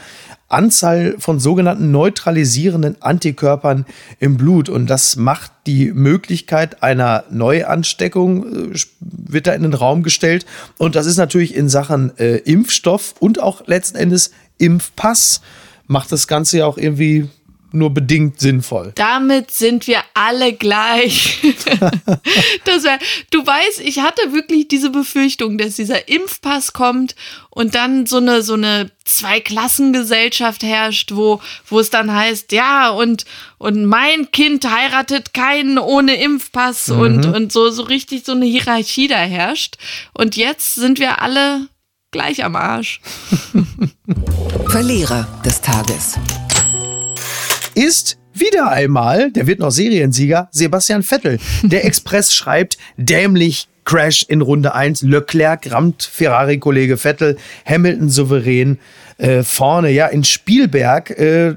Anzahl 0.52 1.16
von 1.18 1.40
sogenannten 1.40 1.90
neutralisierenden 1.90 3.00
Antikörpern 3.00 3.86
im 4.18 4.36
Blut. 4.36 4.68
Und 4.68 4.88
das 4.88 5.16
macht 5.16 5.52
die 5.66 5.92
Möglichkeit 5.92 6.82
einer 6.82 7.24
Neuansteckung, 7.30 8.72
äh, 8.72 8.78
wird 9.00 9.46
da 9.46 9.52
in 9.52 9.62
den 9.62 9.74
Raum 9.74 10.02
gestellt. 10.02 10.46
Und 10.78 10.94
das 10.94 11.06
ist 11.06 11.16
natürlich 11.16 11.54
in 11.54 11.68
Sachen 11.68 12.16
äh, 12.18 12.36
Impfstoff 12.36 13.14
und 13.18 13.40
auch 13.42 13.66
letzten 13.66 13.96
Endes 13.96 14.30
Impfpass, 14.58 15.40
macht 15.86 16.12
das 16.12 16.28
Ganze 16.28 16.58
ja 16.58 16.66
auch 16.66 16.78
irgendwie 16.78 17.28
nur 17.74 17.90
bedingt 17.90 18.40
sinnvoll. 18.40 18.92
Damit 18.94 19.50
sind 19.50 19.86
wir 19.86 20.02
alle 20.14 20.52
gleich. 20.52 21.38
das 22.64 22.84
wär, 22.84 22.98
du 23.30 23.46
weißt, 23.46 23.80
ich 23.80 24.00
hatte 24.00 24.32
wirklich 24.32 24.68
diese 24.68 24.90
Befürchtung, 24.90 25.58
dass 25.58 25.76
dieser 25.76 26.08
Impfpass 26.08 26.72
kommt 26.72 27.14
und 27.50 27.74
dann 27.74 28.06
so 28.06 28.18
eine, 28.18 28.42
so 28.42 28.54
eine 28.54 28.90
Zweiklassengesellschaft 29.04 30.62
herrscht, 30.62 31.12
wo, 31.14 31.40
wo 31.66 31.80
es 31.80 31.90
dann 31.90 32.12
heißt, 32.12 32.52
ja, 32.52 32.90
und, 32.90 33.24
und 33.58 33.84
mein 33.84 34.30
Kind 34.30 34.64
heiratet 34.70 35.34
keinen 35.34 35.78
ohne 35.78 36.14
Impfpass 36.14 36.88
mhm. 36.88 36.98
und, 37.00 37.26
und 37.26 37.52
so, 37.52 37.70
so 37.70 37.82
richtig 37.82 38.24
so 38.24 38.32
eine 38.32 38.46
Hierarchie 38.46 39.08
da 39.08 39.18
herrscht. 39.18 39.76
Und 40.14 40.36
jetzt 40.36 40.74
sind 40.74 40.98
wir 40.98 41.20
alle 41.20 41.68
gleich 42.10 42.44
am 42.44 42.56
Arsch. 42.56 43.00
Verlierer 44.68 45.26
des 45.44 45.60
Tages 45.60 46.18
ist 47.74 48.18
wieder 48.34 48.70
einmal, 48.70 49.30
der 49.30 49.46
wird 49.46 49.58
noch 49.58 49.70
Seriensieger, 49.70 50.48
Sebastian 50.52 51.02
Vettel. 51.02 51.38
Der 51.62 51.84
Express 51.86 52.34
schreibt, 52.34 52.78
dämlich 52.96 53.68
Crash 53.84 54.24
in 54.28 54.40
Runde 54.40 54.74
1, 54.74 55.02
Leclerc 55.02 55.70
rammt 55.70 56.02
Ferrari-Kollege 56.02 56.96
Vettel, 56.96 57.36
Hamilton 57.66 58.08
souverän, 58.08 58.78
äh, 59.22 59.44
vorne, 59.44 59.90
ja, 59.90 60.08
in 60.08 60.24
Spielberg 60.24 61.10
äh, 61.10 61.54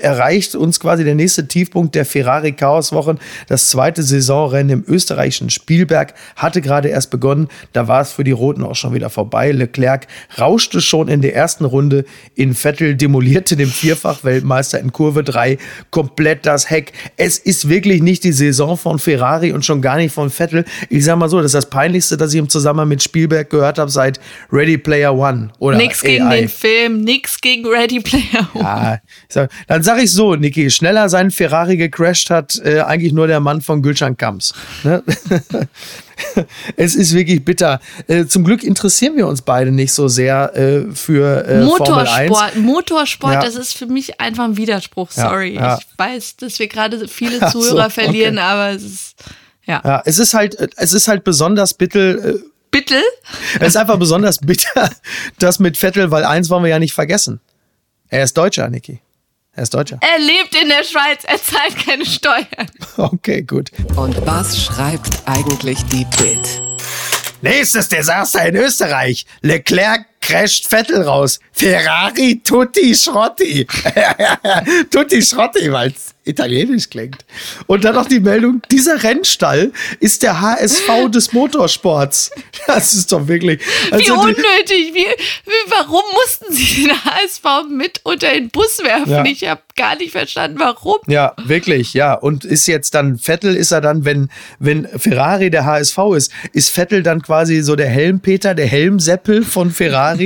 erreicht 0.00 0.54
uns 0.54 0.78
quasi 0.78 1.02
der 1.02 1.16
nächste 1.16 1.48
Tiefpunkt 1.48 1.96
der 1.96 2.04
Ferrari 2.04 2.52
Chaoswochen. 2.52 3.18
Das 3.48 3.70
zweite 3.70 4.04
Saisonrennen 4.04 4.70
im 4.70 4.84
österreichischen 4.86 5.50
Spielberg 5.50 6.14
hatte 6.36 6.60
gerade 6.60 6.88
erst 6.88 7.10
begonnen. 7.10 7.48
Da 7.72 7.88
war 7.88 8.02
es 8.02 8.12
für 8.12 8.22
die 8.22 8.30
Roten 8.30 8.62
auch 8.62 8.76
schon 8.76 8.94
wieder 8.94 9.10
vorbei. 9.10 9.50
Leclerc 9.50 10.06
rauschte 10.38 10.80
schon 10.80 11.08
in 11.08 11.20
der 11.20 11.34
ersten 11.34 11.64
Runde 11.64 12.04
in 12.36 12.54
Vettel, 12.54 12.94
demolierte 12.94 13.56
dem 13.56 13.68
Vierfach-Weltmeister 13.68 14.78
in 14.78 14.92
Kurve 14.92 15.24
3 15.24 15.58
komplett 15.90 16.46
das 16.46 16.70
Heck. 16.70 16.92
Es 17.16 17.38
ist 17.38 17.68
wirklich 17.68 18.00
nicht 18.00 18.22
die 18.22 18.32
Saison 18.32 18.76
von 18.76 19.00
Ferrari 19.00 19.50
und 19.50 19.64
schon 19.64 19.82
gar 19.82 19.96
nicht 19.96 20.14
von 20.14 20.30
Vettel. 20.30 20.64
Ich 20.88 21.04
sag 21.04 21.18
mal 21.18 21.28
so, 21.28 21.38
das 21.38 21.46
ist 21.46 21.54
das 21.54 21.70
Peinlichste, 21.70 22.16
das 22.16 22.32
ich 22.32 22.38
im 22.38 22.48
Zusammenhang 22.48 22.88
mit 22.88 23.02
Spielberg 23.02 23.50
gehört 23.50 23.80
habe 23.80 23.90
seit 23.90 24.20
Ready 24.52 24.78
Player 24.78 25.12
One. 25.16 25.48
Oder 25.58 25.78
AI. 25.78 25.88
gegen 26.00 26.30
den 26.30 26.48
Film, 26.48 27.07
nix 27.08 27.40
gegen 27.40 27.66
Ready 27.66 28.00
Player 28.00 28.46
One. 28.52 28.62
Ja, 28.62 28.98
sag, 29.28 29.50
dann 29.66 29.82
sag 29.82 29.98
ich 29.98 30.12
so, 30.12 30.34
Niki, 30.34 30.70
schneller 30.70 31.08
seinen 31.08 31.30
Ferrari 31.30 31.78
gecrashed 31.78 32.28
hat 32.28 32.60
äh, 32.62 32.80
eigentlich 32.80 33.14
nur 33.14 33.26
der 33.26 33.40
Mann 33.40 33.62
von 33.62 33.80
Gülcan 33.80 34.16
Kamps. 34.16 34.52
Ne? 34.84 35.02
es 36.76 36.94
ist 36.94 37.14
wirklich 37.14 37.42
bitter. 37.44 37.80
Äh, 38.08 38.26
zum 38.26 38.44
Glück 38.44 38.62
interessieren 38.62 39.16
wir 39.16 39.26
uns 39.26 39.40
beide 39.40 39.72
nicht 39.72 39.92
so 39.92 40.06
sehr 40.08 40.54
äh, 40.54 40.94
für 40.94 41.46
äh, 41.46 41.64
Motorsport. 41.64 42.56
Motorsport, 42.56 43.34
ja. 43.34 43.42
das 43.42 43.56
ist 43.56 43.72
für 43.72 43.86
mich 43.86 44.20
einfach 44.20 44.44
ein 44.44 44.58
Widerspruch. 44.58 45.10
Sorry. 45.10 45.54
Ja, 45.54 45.60
ja. 45.60 45.78
Ich 45.78 45.86
weiß, 45.96 46.36
dass 46.36 46.58
wir 46.58 46.68
gerade 46.68 47.08
viele 47.08 47.38
Zuhörer 47.50 47.84
so, 47.84 47.90
verlieren, 47.90 48.36
okay. 48.36 48.46
aber 48.46 48.70
es 48.70 48.84
ist. 48.84 49.14
Ja. 49.64 49.80
ja. 49.84 50.02
es 50.04 50.18
ist 50.18 50.34
halt, 50.34 50.56
es 50.76 50.92
ist 50.92 51.08
halt 51.08 51.24
besonders 51.24 51.74
bitter 51.74 52.34
Bittel? 52.70 53.02
Es 53.60 53.68
ist 53.68 53.76
einfach 53.76 53.98
besonders 53.98 54.38
bitter, 54.42 54.90
das 55.38 55.58
mit 55.58 55.76
Vettel, 55.76 56.10
weil 56.10 56.24
eins 56.24 56.50
wollen 56.50 56.64
wir 56.64 56.70
ja 56.70 56.78
nicht 56.78 56.94
vergessen. 56.94 57.40
Er 58.08 58.24
ist 58.24 58.36
Deutscher, 58.36 58.68
Niki. 58.68 59.00
Er 59.52 59.64
ist 59.64 59.74
Deutscher. 59.74 59.98
Er 60.00 60.18
lebt 60.24 60.54
in 60.54 60.68
der 60.68 60.84
Schweiz, 60.84 61.24
er 61.24 61.42
zahlt 61.42 61.76
keine 61.84 62.06
Steuern. 62.06 62.70
Okay, 62.96 63.42
gut. 63.42 63.70
Und 63.96 64.24
was 64.26 64.62
schreibt 64.62 65.18
eigentlich 65.26 65.84
die 65.86 66.06
Bild? 66.16 66.62
Nächstes 67.42 67.88
Desaster 67.88 68.46
in 68.46 68.56
Österreich. 68.56 69.26
Leclerc 69.42 70.06
crasht 70.28 70.70
Vettel 70.70 71.02
raus. 71.02 71.40
Ferrari 71.52 72.40
Tutti 72.44 72.94
Schrotti. 72.94 73.66
tutti 74.90 75.22
Schrotti, 75.22 75.72
weil 75.72 75.90
es 75.90 76.14
italienisch 76.28 76.90
klingt. 76.90 77.24
Und 77.66 77.84
dann 77.84 77.94
noch 77.94 78.06
die 78.06 78.20
Meldung, 78.20 78.60
dieser 78.70 79.02
Rennstall 79.02 79.72
ist 79.98 80.22
der 80.22 80.40
HSV 80.40 81.10
des 81.10 81.32
Motorsports. 81.32 82.30
Das 82.66 82.92
ist 82.92 83.10
doch 83.12 83.26
wirklich... 83.26 83.62
Also 83.90 84.04
wie 84.04 84.10
unnötig. 84.10 84.94
Wie, 84.94 85.06
warum 85.68 86.02
mussten 86.12 86.52
sie 86.52 86.84
den 86.84 87.04
HSV 87.04 87.70
mit 87.70 88.00
unter 88.04 88.30
den 88.30 88.50
Bus 88.50 88.80
werfen? 88.84 89.10
Ja. 89.10 89.24
Ich 89.24 89.48
habe 89.48 89.62
gar 89.74 89.96
nicht 89.96 90.12
verstanden, 90.12 90.58
warum. 90.60 90.98
Ja, 91.06 91.34
wirklich, 91.42 91.94
ja. 91.94 92.12
Und 92.12 92.44
ist 92.44 92.66
jetzt 92.66 92.94
dann, 92.94 93.16
Vettel 93.16 93.56
ist 93.56 93.72
er 93.72 93.80
dann, 93.80 94.04
wenn, 94.04 94.28
wenn 94.58 94.86
Ferrari 94.98 95.50
der 95.50 95.64
HSV 95.64 95.98
ist, 96.14 96.32
ist 96.52 96.70
Vettel 96.70 97.02
dann 97.02 97.22
quasi 97.22 97.62
so 97.62 97.74
der 97.74 97.88
Helmpeter, 97.88 98.54
der 98.54 98.66
Helmseppel 98.66 99.44
von 99.44 99.70
Ferrari? 99.70 100.17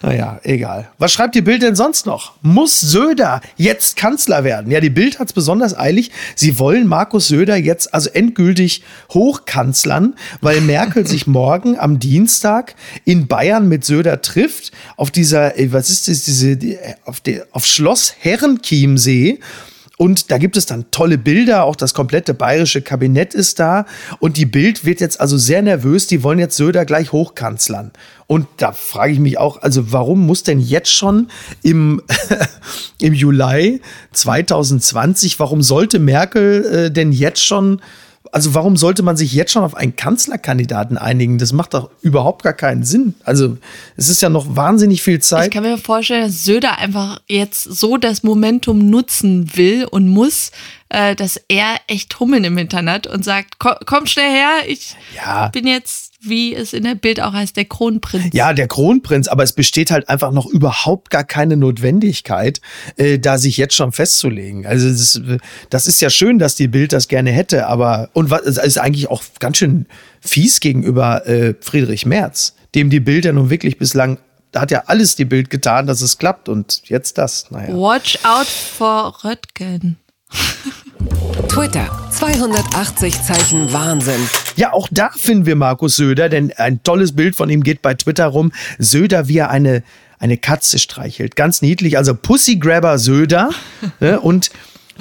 Naja, 0.00 0.38
egal. 0.44 0.88
Was 0.98 1.12
schreibt 1.12 1.34
die 1.34 1.42
Bild 1.42 1.62
denn 1.62 1.74
sonst 1.74 2.06
noch? 2.06 2.34
Muss 2.40 2.80
Söder 2.80 3.40
jetzt 3.56 3.96
Kanzler 3.96 4.44
werden? 4.44 4.70
Ja, 4.70 4.78
die 4.78 4.90
Bild 4.90 5.18
hat 5.18 5.26
es 5.26 5.32
besonders 5.32 5.76
eilig. 5.76 6.12
Sie 6.36 6.60
wollen 6.60 6.86
Markus 6.86 7.26
Söder 7.26 7.56
jetzt 7.56 7.92
also 7.92 8.08
endgültig 8.10 8.84
hochkanzlern, 9.12 10.14
weil 10.40 10.60
Merkel 10.60 11.04
sich 11.04 11.26
morgen 11.26 11.76
am 11.76 11.98
Dienstag 11.98 12.76
in 13.04 13.26
Bayern 13.26 13.68
mit 13.68 13.84
Söder 13.84 14.22
trifft. 14.22 14.70
Auf 14.96 15.10
dieser, 15.10 15.52
was 15.72 15.90
ist 15.90 16.06
das, 16.06 16.22
diese, 16.22 16.56
auf, 17.04 17.20
der, 17.20 17.48
auf 17.50 17.66
Schloss 17.66 18.14
Herrenchiemsee. 18.20 19.40
Und 19.98 20.30
da 20.30 20.38
gibt 20.38 20.56
es 20.56 20.64
dann 20.64 20.90
tolle 20.92 21.18
Bilder, 21.18 21.64
auch 21.64 21.74
das 21.74 21.92
komplette 21.92 22.32
bayerische 22.32 22.82
Kabinett 22.82 23.34
ist 23.34 23.58
da. 23.58 23.84
Und 24.20 24.36
die 24.36 24.46
Bild 24.46 24.84
wird 24.84 25.00
jetzt 25.00 25.20
also 25.20 25.36
sehr 25.36 25.60
nervös, 25.60 26.06
die 26.06 26.22
wollen 26.22 26.38
jetzt 26.38 26.56
Söder 26.56 26.84
gleich 26.84 27.10
hochkanzlern. 27.10 27.90
Und 28.28 28.46
da 28.58 28.70
frage 28.70 29.12
ich 29.12 29.18
mich 29.18 29.38
auch, 29.38 29.60
also 29.60 29.92
warum 29.92 30.24
muss 30.24 30.44
denn 30.44 30.60
jetzt 30.60 30.92
schon 30.92 31.28
im, 31.62 32.00
im 33.00 33.12
Juli 33.12 33.82
2020, 34.12 35.40
warum 35.40 35.62
sollte 35.62 35.98
Merkel 35.98 36.64
äh, 36.64 36.90
denn 36.92 37.10
jetzt 37.10 37.44
schon 37.44 37.80
also 38.32 38.54
warum 38.54 38.76
sollte 38.76 39.02
man 39.02 39.16
sich 39.16 39.32
jetzt 39.32 39.52
schon 39.52 39.62
auf 39.64 39.74
einen 39.74 39.96
Kanzlerkandidaten 39.96 40.98
einigen? 40.98 41.38
Das 41.38 41.52
macht 41.52 41.74
doch 41.74 41.90
überhaupt 42.02 42.42
gar 42.42 42.52
keinen 42.52 42.84
Sinn. 42.84 43.14
Also 43.24 43.58
es 43.96 44.08
ist 44.08 44.22
ja 44.22 44.28
noch 44.28 44.56
wahnsinnig 44.56 45.02
viel 45.02 45.20
Zeit. 45.20 45.46
Ich 45.46 45.50
kann 45.52 45.62
mir 45.62 45.78
vorstellen, 45.78 46.24
dass 46.24 46.44
Söder 46.44 46.78
einfach 46.78 47.20
jetzt 47.26 47.62
so 47.62 47.96
das 47.96 48.22
Momentum 48.22 48.90
nutzen 48.90 49.56
will 49.56 49.84
und 49.84 50.08
muss, 50.08 50.50
äh, 50.88 51.14
dass 51.14 51.40
er 51.48 51.76
echt 51.86 52.18
Hummeln 52.20 52.44
im 52.44 52.56
Hintern 52.56 52.90
hat 52.90 53.06
und 53.06 53.24
sagt, 53.24 53.58
komm, 53.58 53.74
komm 53.86 54.06
schnell 54.06 54.30
her, 54.30 54.50
ich 54.66 54.96
ja. 55.16 55.48
bin 55.48 55.66
jetzt, 55.66 56.07
wie 56.20 56.54
es 56.54 56.72
in 56.72 56.82
der 56.82 56.96
Bild 56.96 57.20
auch 57.20 57.32
heißt, 57.32 57.56
der 57.56 57.64
Kronprinz. 57.64 58.30
Ja, 58.32 58.52
der 58.52 58.66
Kronprinz, 58.66 59.28
aber 59.28 59.44
es 59.44 59.52
besteht 59.52 59.90
halt 59.90 60.08
einfach 60.08 60.32
noch 60.32 60.46
überhaupt 60.46 61.10
gar 61.10 61.24
keine 61.24 61.56
Notwendigkeit, 61.56 62.60
äh, 62.96 63.18
da 63.18 63.38
sich 63.38 63.56
jetzt 63.56 63.74
schon 63.74 63.92
festzulegen. 63.92 64.66
Also 64.66 64.88
das, 64.88 65.20
das, 65.70 65.86
ist 65.86 66.00
ja 66.00 66.10
schön, 66.10 66.38
dass 66.38 66.56
die 66.56 66.68
Bild 66.68 66.92
das 66.92 67.08
gerne 67.08 67.30
hätte, 67.30 67.66
aber 67.66 68.10
und 68.14 68.30
was 68.30 68.42
ist 68.42 68.78
eigentlich 68.78 69.08
auch 69.08 69.22
ganz 69.38 69.58
schön 69.58 69.86
fies 70.20 70.60
gegenüber 70.60 71.26
äh, 71.26 71.54
Friedrich 71.60 72.04
Merz, 72.04 72.56
dem 72.74 72.90
die 72.90 73.00
Bild 73.00 73.24
ja 73.24 73.32
nun 73.32 73.50
wirklich 73.50 73.78
bislang 73.78 74.18
da 74.50 74.62
hat 74.62 74.70
ja 74.70 74.84
alles 74.86 75.14
die 75.14 75.26
Bild 75.26 75.50
getan, 75.50 75.86
dass 75.86 76.00
es 76.00 76.16
klappt 76.16 76.48
und 76.48 76.80
jetzt 76.84 77.18
das. 77.18 77.50
Naja. 77.50 77.74
Watch 77.74 78.18
out 78.24 78.46
for 78.46 79.14
Röttgen. 79.22 79.98
Twitter, 81.48 81.88
280 82.10 83.22
Zeichen 83.22 83.72
Wahnsinn. 83.72 84.20
Ja, 84.56 84.72
auch 84.72 84.88
da 84.90 85.10
finden 85.10 85.46
wir 85.46 85.56
Markus 85.56 85.96
Söder, 85.96 86.28
denn 86.28 86.52
ein 86.56 86.82
tolles 86.82 87.14
Bild 87.14 87.36
von 87.36 87.50
ihm 87.50 87.62
geht 87.62 87.82
bei 87.82 87.94
Twitter 87.94 88.26
rum. 88.26 88.52
Söder, 88.78 89.28
wie 89.28 89.38
er 89.38 89.50
eine, 89.50 89.82
eine 90.18 90.36
Katze 90.36 90.78
streichelt. 90.78 91.36
Ganz 91.36 91.62
niedlich, 91.62 91.96
also 91.96 92.14
Pussygrabber 92.14 92.98
Söder. 92.98 93.50
ne, 94.00 94.20
und 94.20 94.50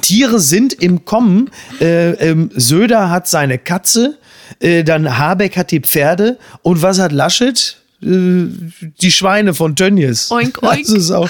Tiere 0.01 0.39
sind 0.39 0.73
im 0.73 1.05
Kommen. 1.05 1.49
Äh, 1.81 2.11
ähm, 2.11 2.51
Söder 2.55 3.09
hat 3.09 3.27
seine 3.27 3.57
Katze, 3.57 4.17
äh, 4.59 4.83
dann 4.83 5.17
Habeck 5.17 5.57
hat 5.57 5.71
die 5.71 5.81
Pferde. 5.81 6.37
Und 6.61 6.81
was 6.81 6.99
hat 6.99 7.11
Laschet? 7.11 7.77
Die 7.99 9.11
Schweine 9.11 9.55
von 9.55 9.75
Tönnies. 9.75 10.31
Oink, 10.31 10.61
oink. 10.63 10.85
Das 10.85 10.89
ist 10.89 11.09
auch, 11.09 11.29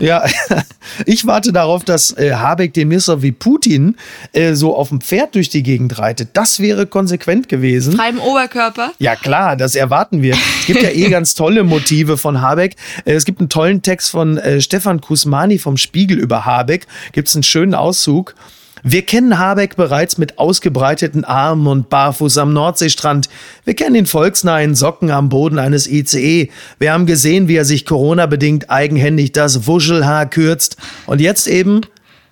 ja, 0.00 0.24
ich 1.06 1.26
warte 1.26 1.52
darauf, 1.52 1.84
dass 1.84 2.16
äh, 2.16 2.32
Habeck 2.32 2.72
den 2.72 2.88
Minister 2.88 3.20
wie 3.20 3.32
Putin 3.32 3.96
äh, 4.32 4.54
so 4.54 4.74
auf 4.74 4.88
dem 4.88 5.02
Pferd 5.02 5.34
durch 5.34 5.50
die 5.50 5.62
Gegend 5.62 5.98
reitet. 5.98 6.30
Das 6.32 6.60
wäre 6.60 6.86
konsequent 6.86 7.50
gewesen. 7.50 7.92
Frei 7.92 8.08
im 8.08 8.20
Oberkörper? 8.20 8.92
Ja, 8.98 9.16
klar, 9.16 9.54
das 9.54 9.74
erwarten 9.74 10.22
wir. 10.22 10.34
Es 10.60 10.66
gibt 10.66 10.82
ja 10.82 10.90
eh 10.90 11.10
ganz 11.10 11.34
tolle 11.34 11.62
Motive 11.62 12.16
von 12.16 12.40
Habeck. 12.40 12.76
Äh, 13.04 13.12
es 13.12 13.26
gibt 13.26 13.40
einen 13.40 13.50
tollen 13.50 13.82
Text 13.82 14.10
von 14.10 14.38
äh, 14.38 14.62
Stefan 14.62 15.02
Kusmani 15.02 15.58
vom 15.58 15.76
Spiegel 15.76 16.18
über 16.18 16.46
Habeck. 16.46 16.86
Gibt 17.12 17.28
es 17.28 17.34
einen 17.34 17.42
schönen 17.42 17.74
Auszug. 17.74 18.34
Wir 18.82 19.02
kennen 19.02 19.38
Habeck 19.38 19.76
bereits 19.76 20.18
mit 20.18 20.38
ausgebreiteten 20.38 21.24
Armen 21.24 21.66
und 21.66 21.88
barfuß 21.88 22.38
am 22.38 22.52
Nordseestrand. 22.52 23.28
Wir 23.64 23.74
kennen 23.74 23.94
den 23.94 24.06
volksnahen 24.06 24.74
Socken 24.74 25.10
am 25.10 25.28
Boden 25.28 25.58
eines 25.58 25.88
ICE. 25.88 26.50
Wir 26.78 26.92
haben 26.92 27.06
gesehen, 27.06 27.48
wie 27.48 27.56
er 27.56 27.64
sich 27.64 27.86
Corona-bedingt 27.86 28.70
eigenhändig 28.70 29.32
das 29.32 29.66
Wuschelhaar 29.66 30.26
kürzt. 30.26 30.76
Und 31.06 31.20
jetzt 31.20 31.48
eben 31.48 31.80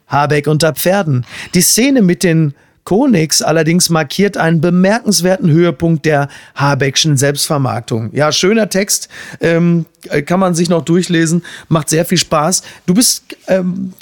Habeck 0.07 0.47
unter 0.47 0.75
Pferden. 0.75 1.27
Die 1.55 1.63
Szene 1.63 2.03
mit 2.03 2.23
den 2.23 2.55
Konix 2.85 3.41
allerdings 3.41 3.89
markiert 3.89 4.37
einen 4.37 4.61
bemerkenswerten 4.61 5.51
Höhepunkt 5.51 6.05
der 6.05 6.29
Habeckschen 6.55 7.17
Selbstvermarktung. 7.17 8.11
Ja, 8.13 8.31
schöner 8.31 8.69
Text, 8.69 9.09
ähm, 9.41 9.87
kann 10.27 10.39
man 10.39 10.55
sich 10.55 10.69
noch 10.69 10.85
durchlesen, 10.85 11.43
macht 11.69 11.89
sehr 11.89 12.05
viel 12.05 12.19
Spaß. 12.19 12.63
Du 12.85 12.93
bist, 12.93 13.25
ähm, 13.49 13.95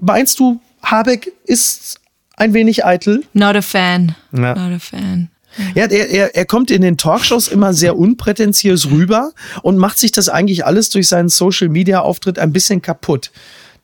meinst 0.00 0.38
du, 0.38 0.60
Habeck 0.82 1.32
ist 1.44 2.00
ein 2.36 2.54
wenig 2.54 2.84
eitel? 2.84 3.24
Not 3.32 3.56
a 3.56 3.62
fan. 3.62 4.16
Ja. 4.32 4.54
Not 4.54 4.76
a 4.76 4.78
fan. 4.78 5.30
Ja, 5.74 5.86
er, 5.86 6.08
er, 6.10 6.34
er 6.36 6.44
kommt 6.46 6.70
in 6.70 6.82
den 6.82 6.96
Talkshows 6.96 7.48
immer 7.48 7.74
sehr 7.74 7.96
unprätentiös 7.96 8.90
rüber 8.90 9.32
und 9.62 9.78
macht 9.78 9.98
sich 9.98 10.12
das 10.12 10.28
eigentlich 10.28 10.64
alles 10.64 10.90
durch 10.90 11.08
seinen 11.08 11.28
Social-Media-Auftritt 11.28 12.38
ein 12.38 12.52
bisschen 12.52 12.82
kaputt. 12.82 13.32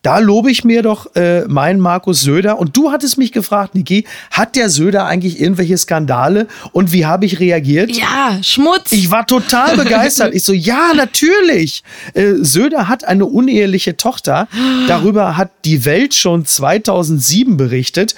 Da 0.03 0.19
lobe 0.19 0.51
ich 0.51 0.63
mir 0.65 0.83
doch 0.83 1.15
äh, 1.17 1.43
meinen 1.49 1.81
Markus 1.81 2.21
Söder. 2.21 2.59
Und 2.59 2.77
du 2.77 2.93
hattest 2.93 3.19
mich 3.19 3.33
gefragt, 3.33 3.75
Niki, 3.75 4.05
hat 4.31 4.55
der 4.55 4.71
Söder 4.71 5.07
eigentlich 5.07 5.41
irgendwelche 5.41 5.77
Skandale? 5.77 6.47
Und 6.73 6.93
wie 6.93 7.07
habe 7.07 7.27
ich 7.27 7.41
reagiert? 7.41 7.91
Ja, 7.91 8.39
Schmutz. 8.43 8.93
Ich 8.93 9.11
war 9.11 9.27
total 9.27 9.77
begeistert. 9.83 10.35
Ich 10.35 10.45
so, 10.45 10.53
ja, 10.53 10.93
natürlich. 10.95 11.83
Äh, 12.15 12.35
Söder 12.41 12.89
hat 12.89 13.05
eine 13.05 13.27
uneheliche 13.27 13.97
Tochter. 13.97 14.49
Darüber 14.87 15.37
hat 15.37 15.51
die 15.65 15.85
Welt 15.85 16.15
schon 16.15 16.45
2007 16.45 17.57
berichtet. 17.57 18.15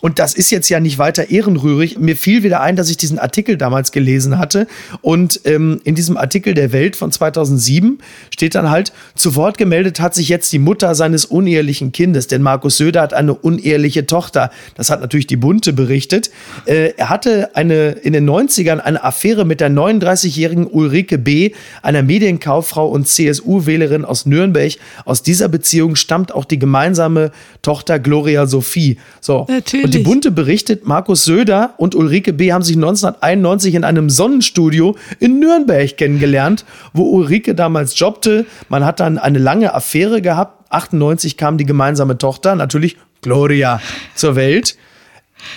Und 0.00 0.18
das 0.18 0.34
ist 0.34 0.50
jetzt 0.50 0.68
ja 0.68 0.80
nicht 0.80 0.98
weiter 0.98 1.30
ehrenrührig. 1.30 1.98
Mir 1.98 2.16
fiel 2.16 2.42
wieder 2.42 2.60
ein, 2.60 2.76
dass 2.76 2.90
ich 2.90 2.96
diesen 2.96 3.18
Artikel 3.18 3.56
damals 3.56 3.92
gelesen 3.92 4.38
hatte. 4.38 4.66
Und 5.02 5.40
ähm, 5.44 5.80
in 5.84 5.94
diesem 5.94 6.16
Artikel 6.16 6.54
der 6.54 6.72
Welt 6.72 6.96
von 6.96 7.10
2007 7.10 7.98
steht 8.30 8.54
dann 8.54 8.70
halt, 8.70 8.92
zu 9.14 9.34
Wort 9.34 9.58
gemeldet 9.58 10.00
hat 10.00 10.14
sich 10.14 10.28
jetzt 10.28 10.52
die 10.52 10.58
Mutter 10.58 10.94
seines 10.94 11.24
unehelichen 11.24 11.92
Kindes, 11.92 12.26
denn 12.26 12.42
Markus 12.42 12.76
Söder 12.76 13.02
hat 13.02 13.14
eine 13.14 13.34
uneheliche 13.34 14.06
Tochter. 14.06 14.50
Das 14.76 14.90
hat 14.90 15.00
natürlich 15.00 15.26
die 15.26 15.36
Bunte 15.36 15.72
berichtet. 15.72 16.30
Äh, 16.66 16.94
er 16.96 17.08
hatte 17.08 17.54
eine, 17.54 17.90
in 17.90 18.12
den 18.12 18.28
90ern 18.28 18.78
eine 18.78 19.02
Affäre 19.02 19.44
mit 19.44 19.60
der 19.60 19.70
39-jährigen 19.70 20.66
Ulrike 20.66 21.18
B., 21.18 21.52
einer 21.82 22.02
Medienkauffrau 22.02 22.88
und 22.88 23.08
CSU-Wählerin 23.08 24.04
aus 24.04 24.26
Nürnberg. 24.26 24.72
Aus 25.04 25.22
dieser 25.22 25.48
Beziehung 25.48 25.96
stammt 25.96 26.32
auch 26.34 26.44
die 26.44 26.58
gemeinsame 26.58 27.32
Tochter 27.62 27.98
Gloria 27.98 28.46
Sophie. 28.46 28.98
So. 29.20 29.46
Natürlich. 29.48 29.79
Und 29.84 29.94
die 29.94 29.98
Bunte 29.98 30.30
berichtet, 30.30 30.86
Markus 30.86 31.24
Söder 31.24 31.74
und 31.76 31.94
Ulrike 31.94 32.32
B. 32.32 32.52
haben 32.52 32.62
sich 32.62 32.76
1991 32.76 33.74
in 33.74 33.84
einem 33.84 34.10
Sonnenstudio 34.10 34.96
in 35.18 35.38
Nürnberg 35.38 35.96
kennengelernt, 35.96 36.64
wo 36.92 37.04
Ulrike 37.10 37.54
damals 37.54 37.98
jobbte. 37.98 38.46
Man 38.68 38.84
hat 38.84 39.00
dann 39.00 39.18
eine 39.18 39.38
lange 39.38 39.74
Affäre 39.74 40.22
gehabt. 40.22 40.72
98 40.72 41.36
kam 41.36 41.58
die 41.58 41.66
gemeinsame 41.66 42.18
Tochter, 42.18 42.54
natürlich 42.54 42.96
Gloria, 43.22 43.80
zur 44.14 44.36
Welt. 44.36 44.76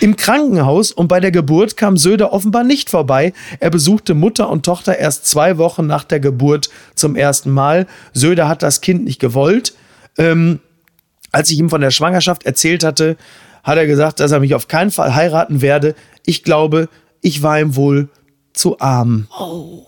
Im 0.00 0.16
Krankenhaus 0.16 0.92
und 0.92 1.08
bei 1.08 1.20
der 1.20 1.30
Geburt 1.30 1.76
kam 1.76 1.96
Söder 1.96 2.32
offenbar 2.32 2.64
nicht 2.64 2.90
vorbei. 2.90 3.32
Er 3.60 3.70
besuchte 3.70 4.14
Mutter 4.14 4.48
und 4.48 4.64
Tochter 4.64 4.98
erst 4.98 5.26
zwei 5.26 5.58
Wochen 5.58 5.86
nach 5.86 6.04
der 6.04 6.20
Geburt 6.20 6.70
zum 6.94 7.16
ersten 7.16 7.50
Mal. 7.50 7.86
Söder 8.12 8.48
hat 8.48 8.62
das 8.62 8.80
Kind 8.80 9.04
nicht 9.04 9.20
gewollt. 9.20 9.74
Ähm, 10.16 10.60
als 11.32 11.50
ich 11.50 11.58
ihm 11.58 11.68
von 11.68 11.80
der 11.80 11.90
Schwangerschaft 11.90 12.46
erzählt 12.46 12.84
hatte, 12.84 13.16
hat 13.64 13.78
er 13.78 13.86
gesagt, 13.86 14.20
dass 14.20 14.30
er 14.30 14.40
mich 14.40 14.54
auf 14.54 14.68
keinen 14.68 14.90
Fall 14.90 15.14
heiraten 15.14 15.60
werde. 15.60 15.96
Ich 16.24 16.44
glaube, 16.44 16.88
ich 17.20 17.42
war 17.42 17.58
ihm 17.58 17.74
wohl 17.74 18.10
zu 18.52 18.78
arm. 18.78 19.26
Oh, 19.36 19.86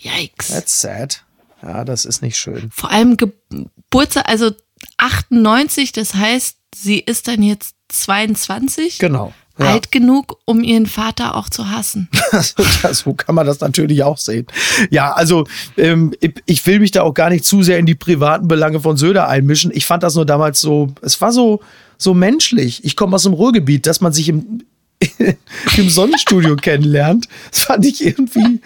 yikes. 0.00 0.48
That's 0.48 0.80
sad. 0.80 1.24
Ja, 1.62 1.84
das 1.84 2.04
ist 2.04 2.22
nicht 2.22 2.36
schön. 2.36 2.70
Vor 2.72 2.90
allem 2.90 3.16
Geburtstag, 3.16 4.28
also 4.28 4.50
98, 4.96 5.92
das 5.92 6.14
heißt, 6.14 6.56
sie 6.74 6.98
ist 6.98 7.28
dann 7.28 7.42
jetzt 7.42 7.74
22. 7.88 8.98
Genau. 8.98 9.32
Ja. 9.58 9.72
Alt 9.72 9.90
genug, 9.90 10.38
um 10.44 10.62
ihren 10.62 10.86
Vater 10.86 11.34
auch 11.34 11.48
zu 11.48 11.68
hassen. 11.68 12.08
so 12.92 13.14
kann 13.14 13.34
man 13.34 13.44
das 13.44 13.58
natürlich 13.58 14.04
auch 14.04 14.16
sehen. 14.16 14.46
Ja, 14.90 15.12
also 15.12 15.48
ähm, 15.76 16.14
ich 16.46 16.64
will 16.64 16.78
mich 16.78 16.92
da 16.92 17.02
auch 17.02 17.12
gar 17.12 17.28
nicht 17.28 17.44
zu 17.44 17.64
sehr 17.64 17.78
in 17.78 17.86
die 17.86 17.96
privaten 17.96 18.46
Belange 18.46 18.78
von 18.78 18.96
Söder 18.96 19.26
einmischen. 19.26 19.72
Ich 19.74 19.84
fand 19.84 20.04
das 20.04 20.14
nur 20.14 20.26
damals 20.26 20.60
so, 20.60 20.94
es 21.02 21.20
war 21.20 21.32
so, 21.32 21.60
so 21.98 22.14
menschlich. 22.14 22.84
Ich 22.84 22.96
komme 22.96 23.16
aus 23.16 23.24
dem 23.24 23.34
Ruhrgebiet, 23.34 23.86
dass 23.86 24.00
man 24.00 24.12
sich 24.12 24.28
im, 24.28 24.62
im 25.76 25.90
Sonnenstudio 25.90 26.56
kennenlernt. 26.60 27.26
Das 27.50 27.64
fand 27.64 27.84
ich 27.84 28.04
irgendwie, 28.04 28.60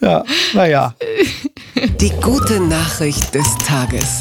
ja, 0.00 0.24
naja. 0.52 0.94
Die 2.00 2.12
gute 2.20 2.60
Nachricht 2.60 3.34
des 3.34 3.56
Tages. 3.66 4.20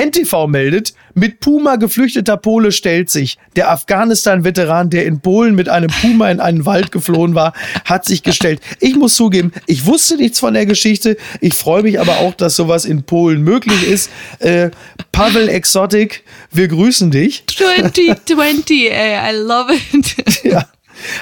NTV 0.00 0.46
meldet, 0.46 0.94
mit 1.14 1.40
Puma 1.40 1.76
geflüchteter 1.76 2.36
Pole 2.36 2.72
stellt 2.72 3.10
sich. 3.10 3.36
Der 3.56 3.70
Afghanistan-Veteran, 3.70 4.88
der 4.88 5.04
in 5.04 5.20
Polen 5.20 5.54
mit 5.54 5.68
einem 5.68 5.90
Puma 5.90 6.30
in 6.30 6.40
einen 6.40 6.64
Wald 6.64 6.90
geflohen 6.90 7.34
war, 7.34 7.52
hat 7.84 8.06
sich 8.06 8.22
gestellt. 8.22 8.60
Ich 8.78 8.96
muss 8.96 9.14
zugeben, 9.14 9.52
ich 9.66 9.84
wusste 9.84 10.16
nichts 10.16 10.40
von 10.40 10.54
der 10.54 10.64
Geschichte. 10.64 11.16
Ich 11.40 11.54
freue 11.54 11.82
mich 11.82 12.00
aber 12.00 12.18
auch, 12.18 12.34
dass 12.34 12.56
sowas 12.56 12.84
in 12.84 13.02
Polen 13.02 13.42
möglich 13.42 13.86
ist. 13.86 14.10
Äh, 14.38 14.70
Pavel 15.12 15.48
Exotic, 15.48 16.24
wir 16.50 16.68
grüßen 16.68 17.10
dich. 17.10 17.44
2020, 17.48 18.90
ey, 18.90 19.30
I 19.30 19.36
love 19.36 19.74
it. 19.74 20.44
Ja. 20.44 20.66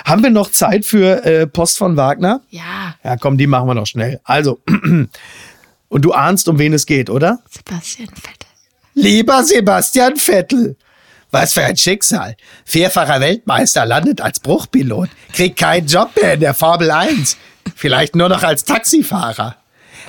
Haben 0.05 0.23
wir 0.23 0.31
noch 0.31 0.51
Zeit 0.51 0.85
für 0.85 1.25
äh, 1.25 1.47
Post 1.47 1.79
von 1.79 1.97
Wagner? 1.97 2.43
Ja. 2.51 2.95
Ja, 3.03 3.17
komm, 3.17 3.38
die 3.38 3.47
machen 3.47 3.69
wir 3.69 3.75
noch 3.75 3.87
schnell. 3.87 4.21
Also, 4.25 4.61
und 5.88 6.05
du 6.05 6.12
ahnst, 6.12 6.49
um 6.49 6.59
wen 6.59 6.73
es 6.73 6.87
geht, 6.87 7.11
oder? 7.11 7.41
Sebastian 7.51 8.09
Vettel. 8.09 8.48
Lieber 9.01 9.45
Sebastian 9.45 10.17
Vettel, 10.17 10.75
was 11.31 11.53
für 11.53 11.63
ein 11.63 11.77
Schicksal. 11.77 12.35
Vierfacher 12.65 13.21
Weltmeister 13.21 13.87
landet 13.87 14.21
als 14.21 14.41
Bruchpilot, 14.41 15.09
kriegt 15.33 15.57
keinen 15.57 15.87
Job 15.87 16.11
mehr 16.21 16.35
in 16.35 16.41
der 16.41 16.53
Formel 16.53 16.91
1, 16.91 17.37
vielleicht 17.77 18.17
nur 18.17 18.29
noch 18.29 18.43
als 18.43 18.65
Taxifahrer. 18.65 19.55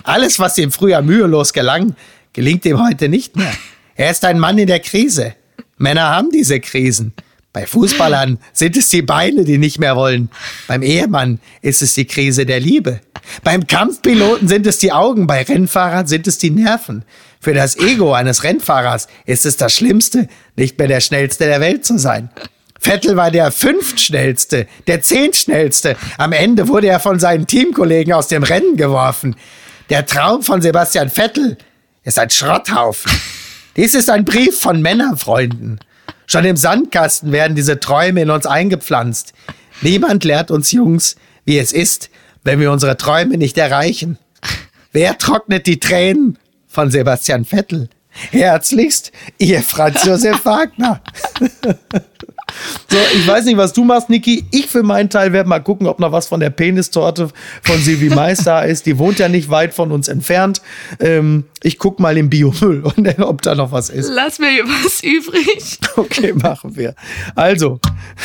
Alles, 0.01 0.39
was 0.39 0.57
ihm 0.57 0.71
früher 0.71 1.03
mühelos 1.03 1.53
gelang, 1.53 1.95
gelingt 2.33 2.65
ihm 2.65 2.83
heute 2.83 3.09
nicht 3.09 3.35
mehr. 3.35 3.53
Er 3.93 4.09
ist 4.09 4.25
ein 4.25 4.39
Mann 4.39 4.57
in 4.57 4.65
der 4.65 4.79
Krise. 4.79 5.35
Männer 5.77 6.09
haben 6.09 6.31
diese 6.31 6.59
Krisen. 6.59 7.13
Bei 7.51 7.65
Fußballern 7.65 8.37
sind 8.53 8.77
es 8.77 8.89
die 8.89 9.01
Beine, 9.01 9.43
die 9.43 9.57
nicht 9.57 9.79
mehr 9.79 9.95
wollen. 9.95 10.29
Beim 10.67 10.83
Ehemann 10.83 11.39
ist 11.61 11.81
es 11.81 11.95
die 11.95 12.05
Krise 12.05 12.45
der 12.45 12.59
Liebe. 12.59 13.01
Beim 13.43 13.65
Kampfpiloten 13.65 14.47
sind 14.47 14.67
es 14.67 14.77
die 14.77 14.91
Augen, 14.91 15.25
bei 15.25 15.41
Rennfahrern 15.41 16.05
sind 16.05 16.27
es 16.27 16.37
die 16.37 16.51
Nerven. 16.51 17.03
Für 17.39 17.53
das 17.53 17.77
Ego 17.77 18.13
eines 18.13 18.43
Rennfahrers 18.43 19.07
ist 19.25 19.45
es 19.45 19.57
das 19.57 19.73
Schlimmste, 19.73 20.27
nicht 20.55 20.77
mehr 20.77 20.87
der 20.87 20.99
schnellste 20.99 21.45
der 21.45 21.59
Welt 21.59 21.85
zu 21.85 21.97
sein. 21.97 22.29
Vettel 22.79 23.15
war 23.15 23.31
der 23.31 23.51
fünftschnellste, 23.51 24.67
der 24.87 25.01
zehntschnellste. 25.01 25.97
Am 26.17 26.31
Ende 26.31 26.67
wurde 26.67 26.87
er 26.87 26.99
von 26.99 27.19
seinen 27.19 27.47
Teamkollegen 27.47 28.13
aus 28.13 28.27
dem 28.27 28.43
Rennen 28.43 28.77
geworfen. 28.77 29.35
Der 29.89 30.05
Traum 30.05 30.43
von 30.43 30.61
Sebastian 30.61 31.09
Vettel 31.09 31.57
ist 32.03 32.19
ein 32.19 32.29
Schrotthaufen. 32.29 33.11
Dies 33.75 33.95
ist 33.95 34.09
ein 34.09 34.23
Brief 34.23 34.59
von 34.59 34.81
Männerfreunden. 34.81 35.79
Schon 36.27 36.45
im 36.45 36.57
Sandkasten 36.57 37.31
werden 37.31 37.55
diese 37.55 37.79
Träume 37.79 38.21
in 38.21 38.29
uns 38.29 38.45
eingepflanzt. 38.45 39.33
Niemand 39.81 40.23
lehrt 40.23 40.51
uns 40.51 40.71
Jungs, 40.71 41.15
wie 41.45 41.57
es 41.57 41.71
ist, 41.71 42.09
wenn 42.43 42.59
wir 42.59 42.71
unsere 42.71 42.97
Träume 42.97 43.37
nicht 43.37 43.57
erreichen. 43.57 44.17
Wer 44.91 45.17
trocknet 45.17 45.67
die 45.67 45.79
Tränen 45.79 46.37
von 46.67 46.91
Sebastian 46.91 47.45
Vettel? 47.45 47.89
Herzlichst, 48.31 49.11
ihr 49.37 49.61
Franz 49.61 50.03
Josef 50.03 50.43
Wagner. 50.45 51.01
So, 52.89 52.97
ich 53.13 53.27
weiß 53.27 53.45
nicht, 53.45 53.57
was 53.57 53.73
du 53.73 53.83
machst, 53.83 54.09
Niki. 54.09 54.45
Ich 54.51 54.65
für 54.65 54.81
meinen 54.81 55.09
Teil 55.09 55.31
werde 55.31 55.47
mal 55.47 55.59
gucken, 55.59 55.85
ob 55.85 55.99
noch 55.99 56.11
was 56.11 56.27
von 56.27 56.39
der 56.39 56.49
Penistorte 56.49 57.29
von 57.61 57.79
Silvi 57.79 58.09
Mais 58.09 58.43
da 58.43 58.61
ist. 58.61 58.87
Die 58.87 58.97
wohnt 58.97 59.19
ja 59.19 59.29
nicht 59.29 59.49
weit 59.49 59.75
von 59.75 59.91
uns 59.91 60.07
entfernt. 60.07 60.61
Ähm, 60.99 61.45
ich 61.61 61.77
guck 61.77 61.99
mal 61.99 62.17
im 62.17 62.29
Biomüll 62.29 62.81
und 62.95 63.19
ob 63.19 63.43
da 63.43 63.53
noch 63.53 63.71
was 63.71 63.89
ist. 63.89 64.09
Lass 64.13 64.39
mir 64.39 64.63
was 64.63 65.03
übrig. 65.03 65.79
Okay, 65.95 66.31
machen 66.33 66.77
wir. 66.77 66.95
Also, 67.35 67.79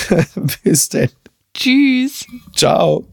bis 0.63 0.89
denn. 0.91 1.09
Tschüss. 1.55 2.25
Ciao. 2.55 3.05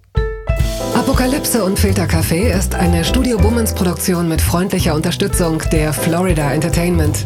Apokalypse 0.93 1.63
und 1.63 1.79
Filtercafé 1.79 2.55
ist 2.55 2.75
eine 2.75 3.03
Studio 3.03 3.37
Bummens 3.37 3.73
Produktion 3.73 4.27
mit 4.27 4.39
freundlicher 4.39 4.93
Unterstützung 4.93 5.63
der 5.71 5.93
Florida 5.93 6.51
Entertainment. 6.53 7.25